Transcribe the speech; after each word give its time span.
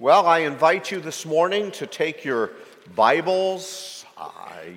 Well, 0.00 0.26
I 0.26 0.38
invite 0.38 0.90
you 0.90 0.98
this 0.98 1.26
morning 1.26 1.72
to 1.72 1.86
take 1.86 2.24
your 2.24 2.52
Bibles, 2.96 4.06
uh, 4.16 4.30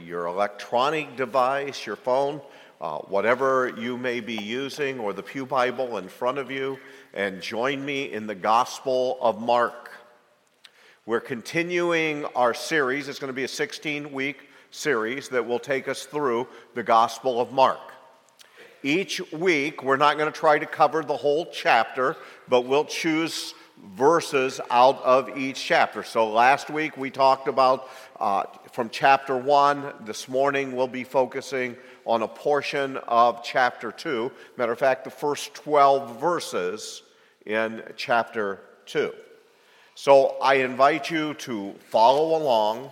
your 0.06 0.26
electronic 0.26 1.16
device, 1.16 1.86
your 1.86 1.96
phone, 1.96 2.42
uh, 2.82 2.98
whatever 2.98 3.74
you 3.78 3.98
may 3.98 4.20
be 4.20 4.36
using, 4.36 5.00
or 5.00 5.14
the 5.14 5.24
Pew 5.24 5.46
Bible 5.46 5.98
in 5.98 6.10
front 6.10 6.40
of 6.40 6.52
you, 6.52 6.78
and 7.14 7.42
join 7.42 7.86
me 7.86 8.12
in 8.12 8.28
the 8.28 8.36
Gospel 8.36 9.18
of 9.22 9.42
Mark. 9.42 9.92
We're 11.06 11.22
continuing 11.22 12.26
our 12.36 12.54
series. 12.54 13.08
It's 13.08 13.18
going 13.18 13.30
to 13.30 13.34
be 13.34 13.46
a 13.46 13.48
16 13.48 14.12
week 14.12 14.50
series 14.72 15.30
that 15.30 15.48
will 15.48 15.58
take 15.58 15.88
us 15.88 16.04
through 16.04 16.50
the 16.76 16.84
Gospel 16.84 17.40
of 17.40 17.54
Mark. 17.54 17.80
Each 18.86 19.22
week, 19.32 19.84
we're 19.84 19.96
not 19.96 20.18
going 20.18 20.30
to 20.30 20.38
try 20.38 20.60
to 20.60 20.66
cover 20.66 21.02
the 21.02 21.16
whole 21.16 21.46
chapter, 21.46 22.18
but 22.50 22.66
we'll 22.66 22.84
choose 22.84 23.54
verses 23.96 24.60
out 24.70 25.02
of 25.04 25.38
each 25.38 25.64
chapter. 25.64 26.04
So 26.04 26.30
last 26.30 26.70
week 26.70 26.98
we 26.98 27.10
talked 27.10 27.48
about 27.48 27.90
uh, 28.20 28.44
from 28.72 28.90
chapter 28.90 29.38
1. 29.38 29.94
This 30.06 30.28
morning 30.28 30.76
we'll 30.76 30.88
be 30.88 31.04
focusing 31.04 31.76
on 32.06 32.22
a 32.22 32.28
portion 32.28 32.98
of 32.98 33.44
chapter 33.44 33.92
2. 33.92 34.32
Matter 34.58 34.72
of 34.72 34.80
fact, 34.80 35.04
the 35.04 35.10
first 35.10 35.54
12 35.54 36.20
verses 36.20 37.04
in 37.46 37.84
chapter 37.96 38.60
2. 38.86 39.14
So 39.96 40.38
I 40.42 40.56
invite 40.56 41.12
you 41.12 41.34
to 41.36 41.74
follow 41.90 42.38
along 42.38 42.92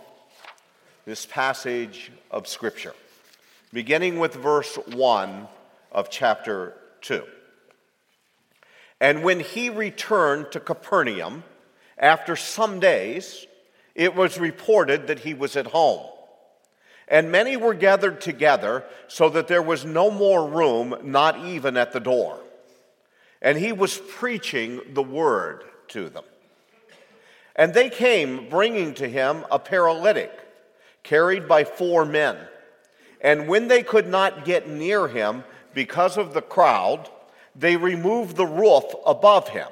this 1.06 1.26
passage 1.26 2.12
of 2.30 2.48
Scripture, 2.48 2.94
beginning 3.74 4.20
with 4.20 4.36
verse 4.36 4.76
1 4.76 5.48
of 5.92 6.10
chapter 6.10 6.76
2. 7.02 7.24
And 9.02 9.24
when 9.24 9.40
he 9.40 9.72
returned 9.72 10.52
to 10.52 10.60
Capernaum, 10.60 11.44
after 11.98 12.36
some 12.36 12.80
days, 12.80 13.48
it 13.96 14.16
was 14.16 14.40
reported 14.40 15.08
that 15.08 15.20
he 15.20 15.34
was 15.34 15.58
at 15.58 15.66
home. 15.66 16.06
And 17.08 17.32
many 17.32 17.58
were 17.58 17.74
gathered 17.74 18.22
together, 18.22 18.86
so 19.08 19.28
that 19.30 19.48
there 19.48 19.64
was 19.64 19.84
no 19.84 20.12
more 20.12 20.48
room, 20.48 20.96
not 21.04 21.40
even 21.40 21.78
at 21.78 21.94
the 21.94 22.00
door. 22.00 22.40
And 23.42 23.58
he 23.58 23.72
was 23.74 23.98
preaching 23.98 24.80
the 24.94 25.04
word 25.04 25.64
to 25.90 26.08
them. 26.08 26.24
And 27.56 27.74
they 27.74 27.90
came, 27.90 28.50
bringing 28.50 28.94
to 28.94 29.10
him 29.10 29.46
a 29.50 29.58
paralytic, 29.58 30.32
carried 31.02 31.48
by 31.48 31.64
four 31.64 32.06
men. 32.06 32.38
And 33.20 33.48
when 33.48 33.68
they 33.68 33.82
could 33.82 34.08
not 34.08 34.46
get 34.46 34.70
near 34.70 35.08
him 35.08 35.44
because 35.74 36.18
of 36.18 36.36
the 36.36 36.42
crowd, 36.42 37.10
they 37.56 37.78
removed 37.78 38.36
the 38.36 38.46
roof 38.46 38.84
above 39.06 39.50
him. 39.50 39.68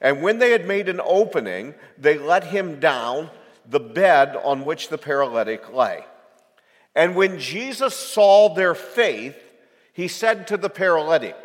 And 0.00 0.22
when 0.22 0.38
they 0.38 0.50
had 0.50 0.66
made 0.66 0.88
an 0.88 1.00
opening, 1.02 1.74
they 1.96 2.18
let 2.18 2.44
him 2.44 2.78
down 2.80 3.30
the 3.68 3.80
bed 3.80 4.36
on 4.36 4.64
which 4.64 4.88
the 4.88 4.98
paralytic 4.98 5.72
lay. 5.72 6.04
And 6.94 7.16
when 7.16 7.38
Jesus 7.38 7.94
saw 7.94 8.54
their 8.54 8.74
faith, 8.74 9.36
he 9.92 10.08
said 10.08 10.46
to 10.48 10.56
the 10.56 10.68
paralytic, 10.68 11.36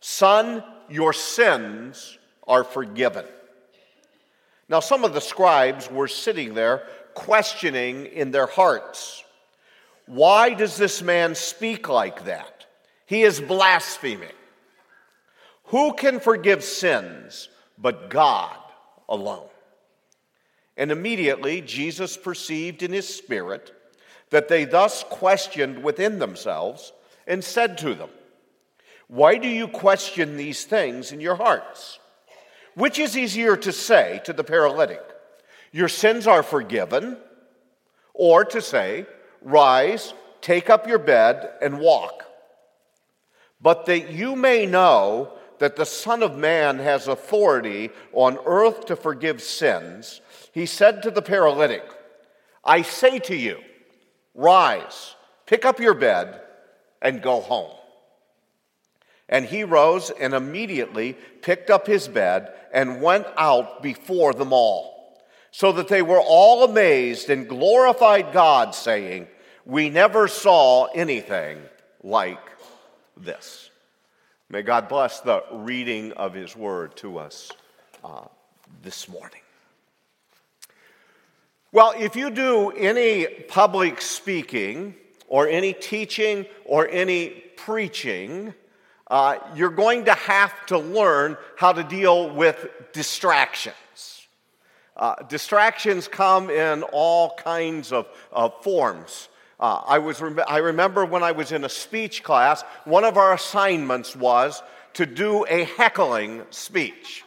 Son, 0.00 0.64
your 0.88 1.12
sins 1.12 2.18
are 2.46 2.64
forgiven. 2.64 3.26
Now, 4.68 4.80
some 4.80 5.04
of 5.04 5.14
the 5.14 5.20
scribes 5.20 5.90
were 5.90 6.08
sitting 6.08 6.54
there 6.54 6.86
questioning 7.14 8.06
in 8.06 8.30
their 8.30 8.46
hearts, 8.46 9.24
Why 10.06 10.54
does 10.54 10.76
this 10.76 11.02
man 11.02 11.34
speak 11.34 11.88
like 11.88 12.24
that? 12.24 12.66
He 13.06 13.22
is 13.22 13.40
blaspheming. 13.40 14.28
Who 15.66 15.94
can 15.94 16.20
forgive 16.20 16.62
sins 16.62 17.48
but 17.76 18.10
God 18.10 18.56
alone? 19.08 19.48
And 20.76 20.92
immediately 20.92 21.60
Jesus 21.60 22.16
perceived 22.16 22.82
in 22.82 22.92
his 22.92 23.08
spirit 23.08 23.72
that 24.30 24.48
they 24.48 24.64
thus 24.64 25.04
questioned 25.04 25.82
within 25.82 26.18
themselves 26.18 26.92
and 27.26 27.42
said 27.42 27.78
to 27.78 27.94
them, 27.94 28.10
Why 29.08 29.38
do 29.38 29.48
you 29.48 29.68
question 29.68 30.36
these 30.36 30.64
things 30.64 31.12
in 31.12 31.20
your 31.20 31.36
hearts? 31.36 31.98
Which 32.74 32.98
is 32.98 33.16
easier 33.16 33.56
to 33.56 33.72
say 33.72 34.20
to 34.24 34.32
the 34.32 34.44
paralytic, 34.44 35.02
Your 35.72 35.88
sins 35.88 36.26
are 36.26 36.42
forgiven, 36.42 37.16
or 38.12 38.44
to 38.44 38.60
say, 38.60 39.06
Rise, 39.40 40.12
take 40.40 40.68
up 40.68 40.86
your 40.86 40.98
bed, 40.98 41.50
and 41.62 41.78
walk? 41.78 42.24
But 43.60 43.86
that 43.86 44.10
you 44.10 44.36
may 44.36 44.66
know 44.66 45.32
that 45.58 45.76
the 45.76 45.86
Son 45.86 46.22
of 46.22 46.36
Man 46.36 46.78
has 46.78 47.08
authority 47.08 47.90
on 48.12 48.38
earth 48.44 48.86
to 48.86 48.96
forgive 48.96 49.42
sins, 49.42 50.20
he 50.52 50.66
said 50.66 51.02
to 51.02 51.10
the 51.10 51.22
paralytic, 51.22 51.84
I 52.64 52.82
say 52.82 53.18
to 53.20 53.36
you, 53.36 53.60
rise, 54.34 55.14
pick 55.46 55.64
up 55.64 55.80
your 55.80 55.94
bed, 55.94 56.40
and 57.00 57.22
go 57.22 57.40
home. 57.40 57.72
And 59.28 59.44
he 59.44 59.64
rose 59.64 60.10
and 60.10 60.34
immediately 60.34 61.16
picked 61.42 61.70
up 61.70 61.86
his 61.86 62.08
bed 62.08 62.52
and 62.72 63.02
went 63.02 63.26
out 63.36 63.82
before 63.82 64.32
them 64.32 64.52
all, 64.52 65.18
so 65.50 65.72
that 65.72 65.88
they 65.88 66.02
were 66.02 66.20
all 66.20 66.64
amazed 66.64 67.30
and 67.30 67.48
glorified 67.48 68.32
God, 68.32 68.74
saying, 68.74 69.28
We 69.64 69.90
never 69.90 70.28
saw 70.28 70.86
anything 70.86 71.58
like 72.02 72.40
this. 73.16 73.70
May 74.48 74.62
God 74.62 74.88
bless 74.88 75.20
the 75.20 75.42
reading 75.50 76.12
of 76.12 76.32
His 76.32 76.54
word 76.54 76.96
to 76.98 77.18
us 77.18 77.50
uh, 78.04 78.26
this 78.80 79.08
morning. 79.08 79.40
Well, 81.72 81.94
if 81.98 82.14
you 82.14 82.30
do 82.30 82.70
any 82.70 83.26
public 83.26 84.00
speaking 84.00 84.94
or 85.26 85.48
any 85.48 85.72
teaching 85.72 86.46
or 86.64 86.86
any 86.86 87.30
preaching, 87.56 88.54
uh, 89.08 89.38
you're 89.56 89.68
going 89.68 90.04
to 90.04 90.14
have 90.14 90.64
to 90.66 90.78
learn 90.78 91.36
how 91.56 91.72
to 91.72 91.82
deal 91.82 92.30
with 92.30 92.68
distractions. 92.92 94.28
Uh, 94.96 95.16
distractions 95.24 96.06
come 96.06 96.50
in 96.50 96.84
all 96.84 97.34
kinds 97.34 97.92
of, 97.92 98.06
of 98.30 98.62
forms. 98.62 99.28
Uh, 99.58 99.82
I, 99.86 99.98
was 99.98 100.20
rem- 100.20 100.40
I 100.46 100.58
remember 100.58 101.04
when 101.04 101.22
I 101.22 101.32
was 101.32 101.52
in 101.52 101.64
a 101.64 101.68
speech 101.68 102.22
class, 102.22 102.62
one 102.84 103.04
of 103.04 103.16
our 103.16 103.32
assignments 103.32 104.14
was 104.14 104.62
to 104.94 105.06
do 105.06 105.46
a 105.48 105.64
heckling 105.64 106.42
speech. 106.50 107.24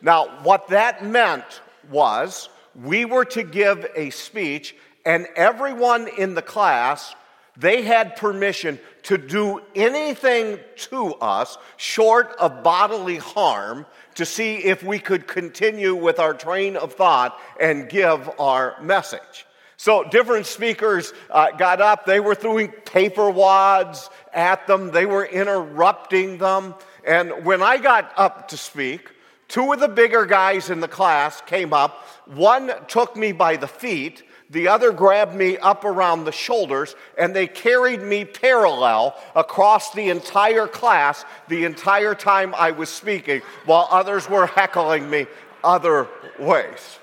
Now, 0.00 0.28
what 0.42 0.68
that 0.68 1.04
meant 1.04 1.62
was 1.90 2.48
we 2.74 3.04
were 3.04 3.24
to 3.26 3.42
give 3.42 3.86
a 3.94 4.10
speech, 4.10 4.74
and 5.04 5.26
everyone 5.36 6.08
in 6.08 6.34
the 6.34 6.42
class 6.42 7.14
they 7.56 7.82
had 7.82 8.16
permission 8.16 8.78
to 9.02 9.18
do 9.18 9.60
anything 9.74 10.58
to 10.76 11.14
us 11.16 11.58
short 11.76 12.34
of 12.38 12.62
bodily 12.62 13.18
harm 13.18 13.84
to 14.14 14.24
see 14.24 14.56
if 14.56 14.82
we 14.82 14.98
could 14.98 15.26
continue 15.26 15.94
with 15.94 16.18
our 16.18 16.32
train 16.32 16.76
of 16.76 16.94
thought 16.94 17.38
and 17.60 17.90
give 17.90 18.30
our 18.40 18.80
message. 18.80 19.46
So 19.82 20.04
different 20.04 20.46
speakers 20.46 21.12
uh, 21.28 21.50
got 21.50 21.80
up. 21.80 22.06
They 22.06 22.20
were 22.20 22.36
throwing 22.36 22.68
paper 22.68 23.28
wads 23.28 24.10
at 24.32 24.68
them, 24.68 24.92
they 24.92 25.06
were 25.06 25.24
interrupting 25.24 26.38
them. 26.38 26.76
And 27.04 27.44
when 27.44 27.64
I 27.64 27.78
got 27.78 28.12
up 28.16 28.46
to 28.50 28.56
speak, 28.56 29.10
two 29.48 29.72
of 29.72 29.80
the 29.80 29.88
bigger 29.88 30.24
guys 30.24 30.70
in 30.70 30.78
the 30.78 30.86
class 30.86 31.40
came 31.40 31.72
up. 31.72 32.06
One 32.26 32.70
took 32.86 33.16
me 33.16 33.32
by 33.32 33.56
the 33.56 33.66
feet, 33.66 34.22
the 34.50 34.68
other 34.68 34.92
grabbed 34.92 35.34
me 35.34 35.58
up 35.58 35.84
around 35.84 36.26
the 36.26 36.30
shoulders, 36.32 36.94
and 37.18 37.34
they 37.34 37.48
carried 37.48 38.02
me 38.02 38.24
parallel 38.24 39.20
across 39.34 39.92
the 39.94 40.10
entire 40.10 40.68
class 40.68 41.24
the 41.48 41.64
entire 41.64 42.14
time 42.14 42.54
I 42.54 42.70
was 42.70 42.88
speaking, 42.88 43.42
while 43.64 43.88
others 43.90 44.30
were 44.30 44.46
heckling 44.46 45.10
me 45.10 45.26
other 45.64 46.06
ways. 46.38 47.00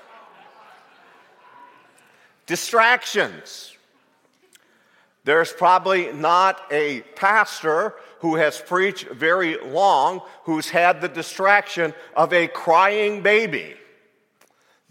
Distractions. 2.50 3.76
There's 5.22 5.52
probably 5.52 6.12
not 6.12 6.60
a 6.72 7.02
pastor 7.14 7.94
who 8.18 8.34
has 8.34 8.60
preached 8.60 9.06
very 9.10 9.56
long 9.58 10.22
who's 10.42 10.68
had 10.68 11.00
the 11.00 11.06
distraction 11.06 11.94
of 12.16 12.32
a 12.32 12.48
crying 12.48 13.22
baby 13.22 13.76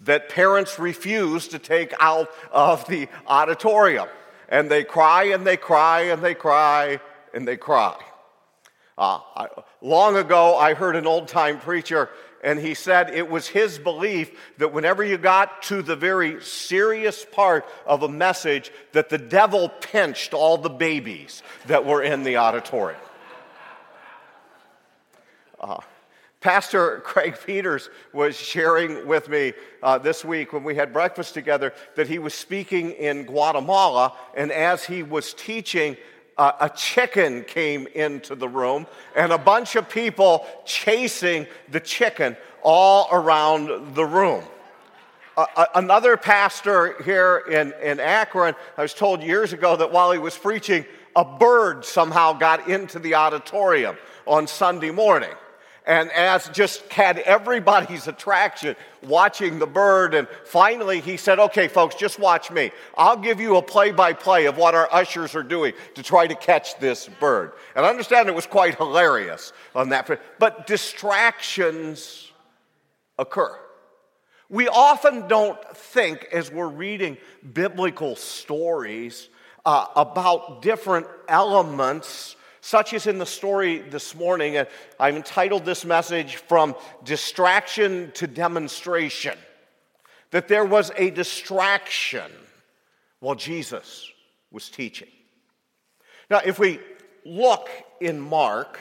that 0.04 0.30
parents 0.30 0.80
refuse 0.80 1.50
to 1.50 1.60
take 1.60 1.94
out 2.00 2.30
of 2.54 2.88
the 2.88 3.10
auditorium. 3.28 4.08
And 4.48 4.72
they 4.72 4.86
cry 4.86 5.24
and 5.26 5.46
they 5.46 5.58
cry 5.58 6.04
and 6.04 6.24
they 6.24 6.36
cry 6.36 7.02
and 7.34 7.46
they 7.46 7.58
cry. 7.58 7.98
Uh, 8.98 9.20
I, 9.36 9.48
long 9.82 10.18
ago, 10.18 10.56
I 10.56 10.74
heard 10.74 10.96
an 10.96 11.08
old 11.08 11.28
time 11.28 11.60
preacher 11.60 12.10
and 12.44 12.60
he 12.60 12.74
said 12.74 13.10
it 13.10 13.30
was 13.30 13.48
his 13.48 13.78
belief 13.78 14.32
that 14.58 14.72
whenever 14.72 15.04
you 15.04 15.18
got 15.18 15.62
to 15.64 15.82
the 15.82 15.96
very 15.96 16.42
serious 16.42 17.26
part 17.26 17.66
of 17.86 18.04
a 18.04 18.10
message 18.10 18.72
that 18.94 19.10
the 19.10 19.18
devil 19.18 19.70
pinched 19.70 20.34
all 20.34 20.58
the 20.58 20.70
babies 20.70 21.44
that 21.68 21.86
were 21.86 22.02
in 22.02 22.24
the 22.24 22.38
auditorium. 22.38 23.02
Uh, 25.60 25.82
Pastor 26.40 27.00
Craig 27.04 27.36
Peters 27.46 27.90
was 28.14 28.38
sharing 28.38 29.06
with 29.06 29.28
me 29.28 29.54
uh, 29.84 29.98
this 29.98 30.24
week 30.24 30.54
when 30.54 30.64
we 30.64 30.76
had 30.76 30.94
breakfast 30.94 31.34
together 31.34 31.74
that 31.96 32.08
he 32.08 32.20
was 32.20 32.34
speaking 32.34 32.92
in 32.92 33.26
Guatemala, 33.26 34.14
and 34.36 34.52
as 34.52 34.86
he 34.86 35.04
was 35.04 35.34
teaching, 35.34 35.98
uh, 36.40 36.54
a 36.62 36.70
chicken 36.70 37.44
came 37.44 37.86
into 37.88 38.34
the 38.34 38.48
room, 38.48 38.88
and 39.16 39.34
a 39.34 39.38
bunch 39.38 39.76
of 39.76 39.90
people 39.90 40.48
chasing 40.66 41.46
the 41.70 41.82
chicken 41.82 42.36
all 42.64 43.10
around 43.12 43.94
the 43.94 44.06
room. 44.06 44.44
Uh, 45.36 45.66
another 45.76 46.16
pastor 46.16 47.02
here 47.04 47.44
in, 47.52 47.74
in 47.84 48.00
Akron, 48.00 48.56
I 48.78 48.82
was 48.82 48.94
told 48.94 49.22
years 49.22 49.52
ago 49.52 49.76
that 49.76 49.92
while 49.92 50.14
he 50.14 50.18
was 50.18 50.38
preaching, 50.38 50.86
a 51.14 51.26
bird 51.26 51.84
somehow 51.84 52.34
got 52.34 52.70
into 52.70 53.00
the 53.00 53.16
auditorium 53.16 53.98
on 54.26 54.48
Sunday 54.48 54.92
morning 54.92 55.34
and 55.86 56.12
as 56.12 56.50
just 56.50 56.88
had 56.92 57.20
everybody's 57.20 58.08
attraction 58.08 58.76
watching 59.02 59.60
the 59.60 59.66
bird. 59.66 60.14
And 60.14 60.28
finally, 60.46 61.00
he 61.00 61.18
said, 61.18 61.40
Okay, 61.40 61.68
folks, 61.68 61.96
just 61.96 62.20
watch 62.20 62.52
me. 62.52 62.72
I'll 62.98 63.18
give 63.18 63.40
you 63.40 63.58
a 63.58 63.62
play 63.62 63.92
by 63.92 64.14
play 64.14 64.46
of 64.46 64.58
what 64.58 64.76
our 64.76 64.88
ushers 64.92 65.36
are 65.36 65.44
doing 65.44 65.74
to 65.96 66.04
try 66.04 66.28
to 66.28 66.36
catch 66.36 66.78
this 66.80 67.08
bird. 67.20 67.54
And 67.76 67.86
I 67.86 67.90
understand 67.90 68.30
it 68.30 68.36
was 68.36 68.46
quite 68.46 68.76
hilarious 68.76 69.54
on 69.74 69.90
that. 69.90 70.10
But 70.38 70.68
distractions 70.68 72.32
occur. 73.18 73.58
We 74.50 74.68
often 74.68 75.28
don't 75.28 75.60
think, 75.78 76.28
as 76.32 76.52
we're 76.52 76.68
reading 76.68 77.18
biblical 77.54 78.16
stories, 78.16 79.30
uh, 79.66 79.86
about 79.96 80.62
different 80.62 81.06
elements 81.28 82.36
such 82.62 82.94
as 82.94 83.08
in 83.08 83.18
the 83.18 83.26
story 83.26 83.80
this 83.80 84.16
morning. 84.16 84.58
And 84.58 84.68
I've 85.00 85.16
entitled 85.16 85.66
this 85.66 85.86
message 85.86 86.38
From 86.38 86.76
Distraction 87.04 88.12
to 88.16 88.28
Demonstration. 88.28 89.38
That 90.32 90.48
there 90.48 90.66
was 90.66 90.92
a 90.96 91.10
distraction 91.10 92.32
while 93.20 93.36
Jesus 93.36 94.10
was 94.52 94.70
teaching. 94.70 95.08
Now, 96.30 96.42
if 96.46 96.60
we 96.60 96.80
look 97.26 97.70
in 98.00 98.20
Mark, 98.20 98.80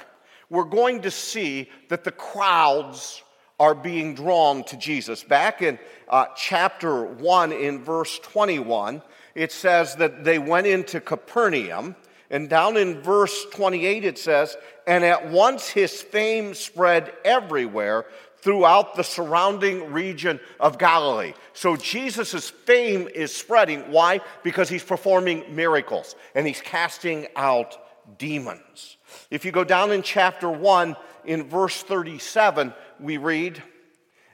we're 0.50 0.64
going 0.64 1.02
to 1.02 1.10
see 1.10 1.70
that 1.88 2.04
the 2.04 2.12
crowds 2.12 3.22
are 3.60 3.75
being 3.75 4.14
drawn 4.14 4.62
to 4.64 4.76
Jesus. 4.76 5.25
Back 5.25 5.62
in 5.62 5.78
uh, 6.08 6.26
chapter 6.36 7.04
1, 7.04 7.52
in 7.52 7.82
verse 7.82 8.19
21, 8.20 9.02
it 9.34 9.52
says 9.52 9.96
that 9.96 10.25
they 10.25 10.38
went 10.38 10.66
into 10.66 11.00
Capernaum 11.00 11.96
and 12.30 12.48
down 12.48 12.76
in 12.76 13.00
verse 13.00 13.46
28, 13.52 14.04
it 14.04 14.19
says, 14.19 14.56
And 14.86 15.04
at 15.04 15.30
once 15.30 15.69
his 15.69 16.02
fame 16.02 16.54
spread 16.54 17.12
everywhere 17.25 18.06
throughout 18.40 18.94
the 18.94 19.02
surrounding 19.02 19.92
region 19.92 20.38
of 20.60 20.78
Galilee. 20.78 21.32
So 21.54 21.76
Jesus' 21.76 22.50
fame 22.50 23.08
is 23.14 23.34
spreading. 23.34 23.90
Why? 23.90 24.20
Because 24.42 24.69
he's 24.69 24.84
performing 24.84 25.54
miracles 25.54 26.14
and 26.34 26.46
he's 26.46 26.60
casting 26.60 27.26
out 27.34 27.76
demons. 28.19 28.96
If 29.30 29.44
you 29.44 29.52
go 29.52 29.64
down 29.64 29.90
in 29.90 30.02
chapter 30.02 30.48
1, 30.50 30.96
in 31.25 31.44
verse 31.44 31.82
37, 31.82 32.72
we 33.00 33.16
read, 33.16 33.62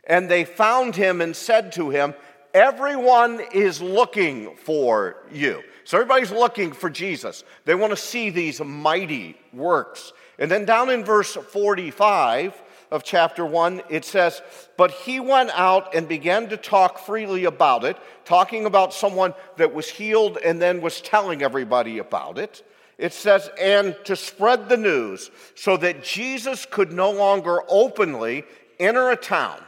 And 0.04 0.30
they 0.30 0.44
found 0.44 0.94
him 0.94 1.20
and 1.20 1.34
said 1.34 1.72
to 1.72 1.90
him, 1.90 2.14
Everyone 2.52 3.40
is 3.52 3.82
looking 3.82 4.54
for 4.56 5.16
you. 5.32 5.62
So 5.84 5.98
everybody's 5.98 6.32
looking 6.32 6.72
for 6.72 6.90
Jesus. 6.90 7.44
They 7.64 7.74
want 7.74 7.92
to 7.92 7.96
see 7.96 8.30
these 8.30 8.60
mighty 8.60 9.36
works. 9.52 10.12
And 10.38 10.50
then 10.50 10.64
down 10.64 10.90
in 10.90 11.04
verse 11.04 11.34
45 11.34 12.60
of 12.90 13.04
chapter 13.04 13.44
1, 13.44 13.82
it 13.90 14.04
says, 14.04 14.42
But 14.76 14.90
he 14.90 15.20
went 15.20 15.50
out 15.50 15.94
and 15.94 16.08
began 16.08 16.48
to 16.48 16.56
talk 16.56 16.98
freely 16.98 17.44
about 17.44 17.84
it, 17.84 17.96
talking 18.24 18.66
about 18.66 18.94
someone 18.94 19.34
that 19.56 19.74
was 19.74 19.88
healed 19.88 20.38
and 20.38 20.60
then 20.60 20.80
was 20.80 21.00
telling 21.00 21.42
everybody 21.42 21.98
about 21.98 22.38
it. 22.38 22.62
It 22.96 23.12
says, 23.12 23.50
and 23.60 23.96
to 24.04 24.14
spread 24.16 24.68
the 24.68 24.76
news 24.76 25.30
so 25.54 25.76
that 25.78 26.04
Jesus 26.04 26.66
could 26.70 26.92
no 26.92 27.10
longer 27.10 27.60
openly 27.68 28.44
enter 28.78 29.10
a 29.10 29.16
town, 29.16 29.60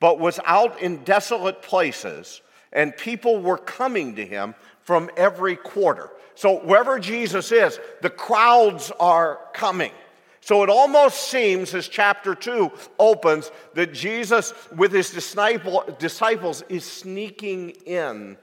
but 0.00 0.18
was 0.18 0.40
out 0.44 0.80
in 0.80 1.04
desolate 1.04 1.62
places, 1.62 2.42
and 2.72 2.96
people 2.96 3.40
were 3.40 3.58
coming 3.58 4.16
to 4.16 4.26
him 4.26 4.54
from 4.90 5.08
every 5.16 5.54
quarter. 5.54 6.10
So 6.34 6.58
wherever 6.64 6.98
Jesus 6.98 7.52
is, 7.52 7.78
the 8.02 8.10
crowds 8.10 8.90
are 8.98 9.38
coming. 9.52 9.92
So 10.40 10.64
it 10.64 10.68
almost 10.68 11.28
seems, 11.28 11.72
as 11.76 11.86
chapter 11.86 12.34
2 12.34 12.72
opens, 12.98 13.52
that 13.74 13.94
Jesus, 13.94 14.52
with 14.74 14.90
his 14.90 15.10
disciple, 15.10 15.84
disciples, 16.00 16.64
is 16.68 16.84
sneaking 16.84 17.70
in 17.86 18.36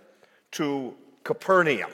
to 0.51 0.95
Capernaum. 1.25 1.91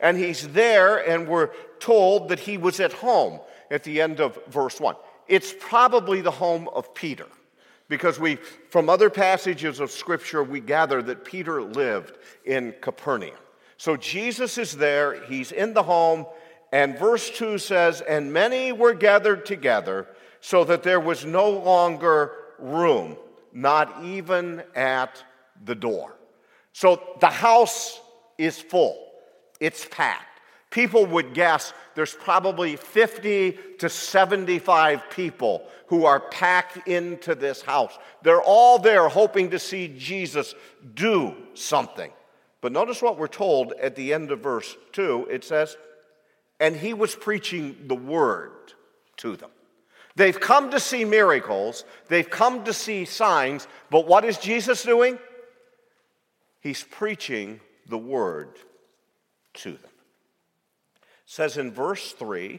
And 0.00 0.18
he's 0.18 0.48
there, 0.48 0.98
and 1.08 1.26
we're 1.26 1.48
told 1.80 2.28
that 2.28 2.40
he 2.40 2.58
was 2.58 2.78
at 2.78 2.92
home 2.92 3.40
at 3.70 3.84
the 3.84 4.02
end 4.02 4.20
of 4.20 4.38
verse 4.48 4.78
1. 4.78 4.96
It's 5.28 5.54
probably 5.58 6.20
the 6.20 6.30
home 6.30 6.68
of 6.74 6.94
Peter 6.94 7.26
because 7.88 8.20
we 8.20 8.36
from 8.68 8.90
other 8.90 9.08
passages 9.08 9.80
of 9.80 9.90
scripture 9.90 10.44
we 10.44 10.60
gather 10.60 11.00
that 11.00 11.24
Peter 11.24 11.62
lived 11.62 12.18
in 12.44 12.74
Capernaum. 12.82 13.32
So 13.76 13.96
Jesus 13.96 14.58
is 14.58 14.76
there, 14.76 15.22
he's 15.24 15.52
in 15.52 15.74
the 15.74 15.82
home, 15.82 16.26
and 16.72 16.98
verse 16.98 17.30
2 17.30 17.58
says, 17.58 18.00
And 18.00 18.32
many 18.32 18.72
were 18.72 18.94
gathered 18.94 19.46
together, 19.46 20.06
so 20.40 20.64
that 20.64 20.82
there 20.82 21.00
was 21.00 21.24
no 21.24 21.50
longer 21.50 22.32
room, 22.58 23.16
not 23.52 24.04
even 24.04 24.62
at 24.74 25.22
the 25.64 25.74
door. 25.74 26.16
So 26.72 27.02
the 27.20 27.28
house 27.28 28.00
is 28.38 28.58
full, 28.60 28.96
it's 29.60 29.86
packed. 29.86 30.36
People 30.70 31.06
would 31.06 31.32
guess 31.32 31.72
there's 31.94 32.12
probably 32.12 32.76
50 32.76 33.56
to 33.78 33.88
75 33.88 35.08
people 35.08 35.66
who 35.86 36.04
are 36.04 36.20
packed 36.20 36.86
into 36.88 37.34
this 37.34 37.62
house. 37.62 37.96
They're 38.22 38.42
all 38.42 38.78
there 38.78 39.08
hoping 39.08 39.50
to 39.50 39.58
see 39.58 39.94
Jesus 39.96 40.54
do 40.94 41.34
something. 41.54 42.10
But 42.66 42.72
notice 42.72 43.00
what 43.00 43.16
we're 43.16 43.28
told 43.28 43.74
at 43.74 43.94
the 43.94 44.12
end 44.12 44.32
of 44.32 44.40
verse 44.40 44.76
2. 44.90 45.28
It 45.30 45.44
says, 45.44 45.76
And 46.58 46.74
he 46.74 46.94
was 46.94 47.14
preaching 47.14 47.76
the 47.86 47.94
word 47.94 48.50
to 49.18 49.36
them. 49.36 49.50
They've 50.16 50.40
come 50.40 50.72
to 50.72 50.80
see 50.80 51.04
miracles, 51.04 51.84
they've 52.08 52.28
come 52.28 52.64
to 52.64 52.72
see 52.72 53.04
signs, 53.04 53.68
but 53.88 54.08
what 54.08 54.24
is 54.24 54.38
Jesus 54.38 54.82
doing? 54.82 55.16
He's 56.60 56.82
preaching 56.82 57.60
the 57.88 57.98
word 57.98 58.56
to 59.54 59.70
them. 59.70 59.92
It 60.96 61.04
says 61.26 61.58
in 61.58 61.70
verse 61.70 62.14
3 62.14 62.58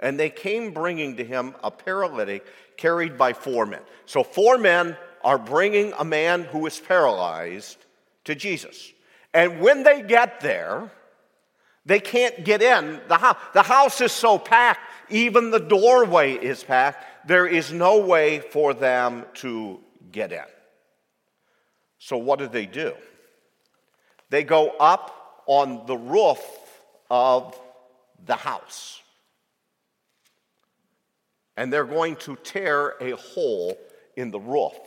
and 0.00 0.18
they 0.18 0.30
came 0.30 0.72
bringing 0.72 1.18
to 1.18 1.24
him 1.24 1.54
a 1.62 1.70
paralytic 1.70 2.46
carried 2.78 3.18
by 3.18 3.34
four 3.34 3.66
men. 3.66 3.82
So, 4.06 4.22
four 4.22 4.56
men 4.56 4.96
are 5.22 5.38
bringing 5.38 5.92
a 5.98 6.04
man 6.06 6.44
who 6.44 6.64
is 6.64 6.80
paralyzed 6.80 7.76
to 8.24 8.34
Jesus. 8.34 8.94
And 9.34 9.60
when 9.60 9.82
they 9.82 10.02
get 10.02 10.40
there, 10.40 10.90
they 11.84 12.00
can't 12.00 12.44
get 12.44 12.62
in 12.62 13.00
the 13.08 13.16
house. 13.16 13.36
The 13.54 13.62
house 13.62 14.00
is 14.00 14.12
so 14.12 14.38
packed, 14.38 14.80
even 15.10 15.50
the 15.50 15.60
doorway 15.60 16.34
is 16.34 16.62
packed. 16.62 17.04
There 17.26 17.46
is 17.46 17.72
no 17.72 17.98
way 17.98 18.40
for 18.40 18.74
them 18.74 19.24
to 19.36 19.80
get 20.12 20.32
in. 20.32 20.44
So, 21.98 22.16
what 22.16 22.38
do 22.38 22.48
they 22.48 22.66
do? 22.66 22.94
They 24.30 24.44
go 24.44 24.70
up 24.70 25.42
on 25.46 25.86
the 25.86 25.96
roof 25.96 26.42
of 27.10 27.58
the 28.24 28.36
house. 28.36 29.00
And 31.56 31.72
they're 31.72 31.84
going 31.84 32.16
to 32.16 32.36
tear 32.36 32.94
a 33.00 33.16
hole 33.16 33.76
in 34.16 34.30
the 34.30 34.38
roof 34.38 34.78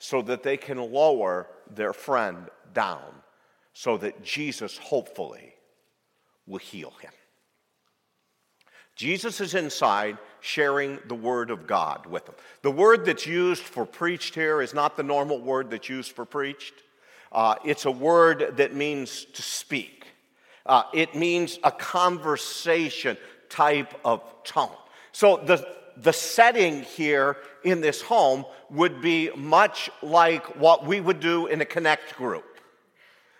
so 0.00 0.22
that 0.22 0.42
they 0.42 0.56
can 0.56 0.78
lower 0.78 1.46
their 1.70 1.92
friend 1.92 2.48
down 2.72 3.02
so 3.78 3.98
that 3.98 4.24
Jesus 4.24 4.78
hopefully 4.78 5.52
will 6.46 6.56
heal 6.56 6.94
him. 7.02 7.10
Jesus 8.94 9.38
is 9.38 9.54
inside 9.54 10.16
sharing 10.40 10.98
the 11.08 11.14
Word 11.14 11.50
of 11.50 11.66
God 11.66 12.06
with 12.06 12.24
them. 12.24 12.36
The 12.62 12.70
word 12.70 13.04
that's 13.04 13.26
used 13.26 13.62
for 13.62 13.84
preached 13.84 14.34
here 14.34 14.62
is 14.62 14.72
not 14.72 14.96
the 14.96 15.02
normal 15.02 15.42
word 15.42 15.68
that's 15.68 15.90
used 15.90 16.12
for 16.12 16.24
preached. 16.24 16.72
Uh, 17.30 17.56
it's 17.66 17.84
a 17.84 17.90
word 17.90 18.54
that 18.56 18.74
means 18.74 19.26
to 19.34 19.42
speak, 19.42 20.06
uh, 20.64 20.84
it 20.94 21.14
means 21.14 21.58
a 21.62 21.70
conversation 21.70 23.18
type 23.50 23.92
of 24.06 24.22
tone. 24.42 24.70
So 25.12 25.36
the, 25.36 25.68
the 25.98 26.14
setting 26.14 26.80
here 26.80 27.36
in 27.62 27.82
this 27.82 28.00
home 28.00 28.46
would 28.70 29.02
be 29.02 29.28
much 29.36 29.90
like 30.00 30.58
what 30.58 30.86
we 30.86 30.98
would 30.98 31.20
do 31.20 31.46
in 31.46 31.60
a 31.60 31.66
connect 31.66 32.16
group. 32.16 32.55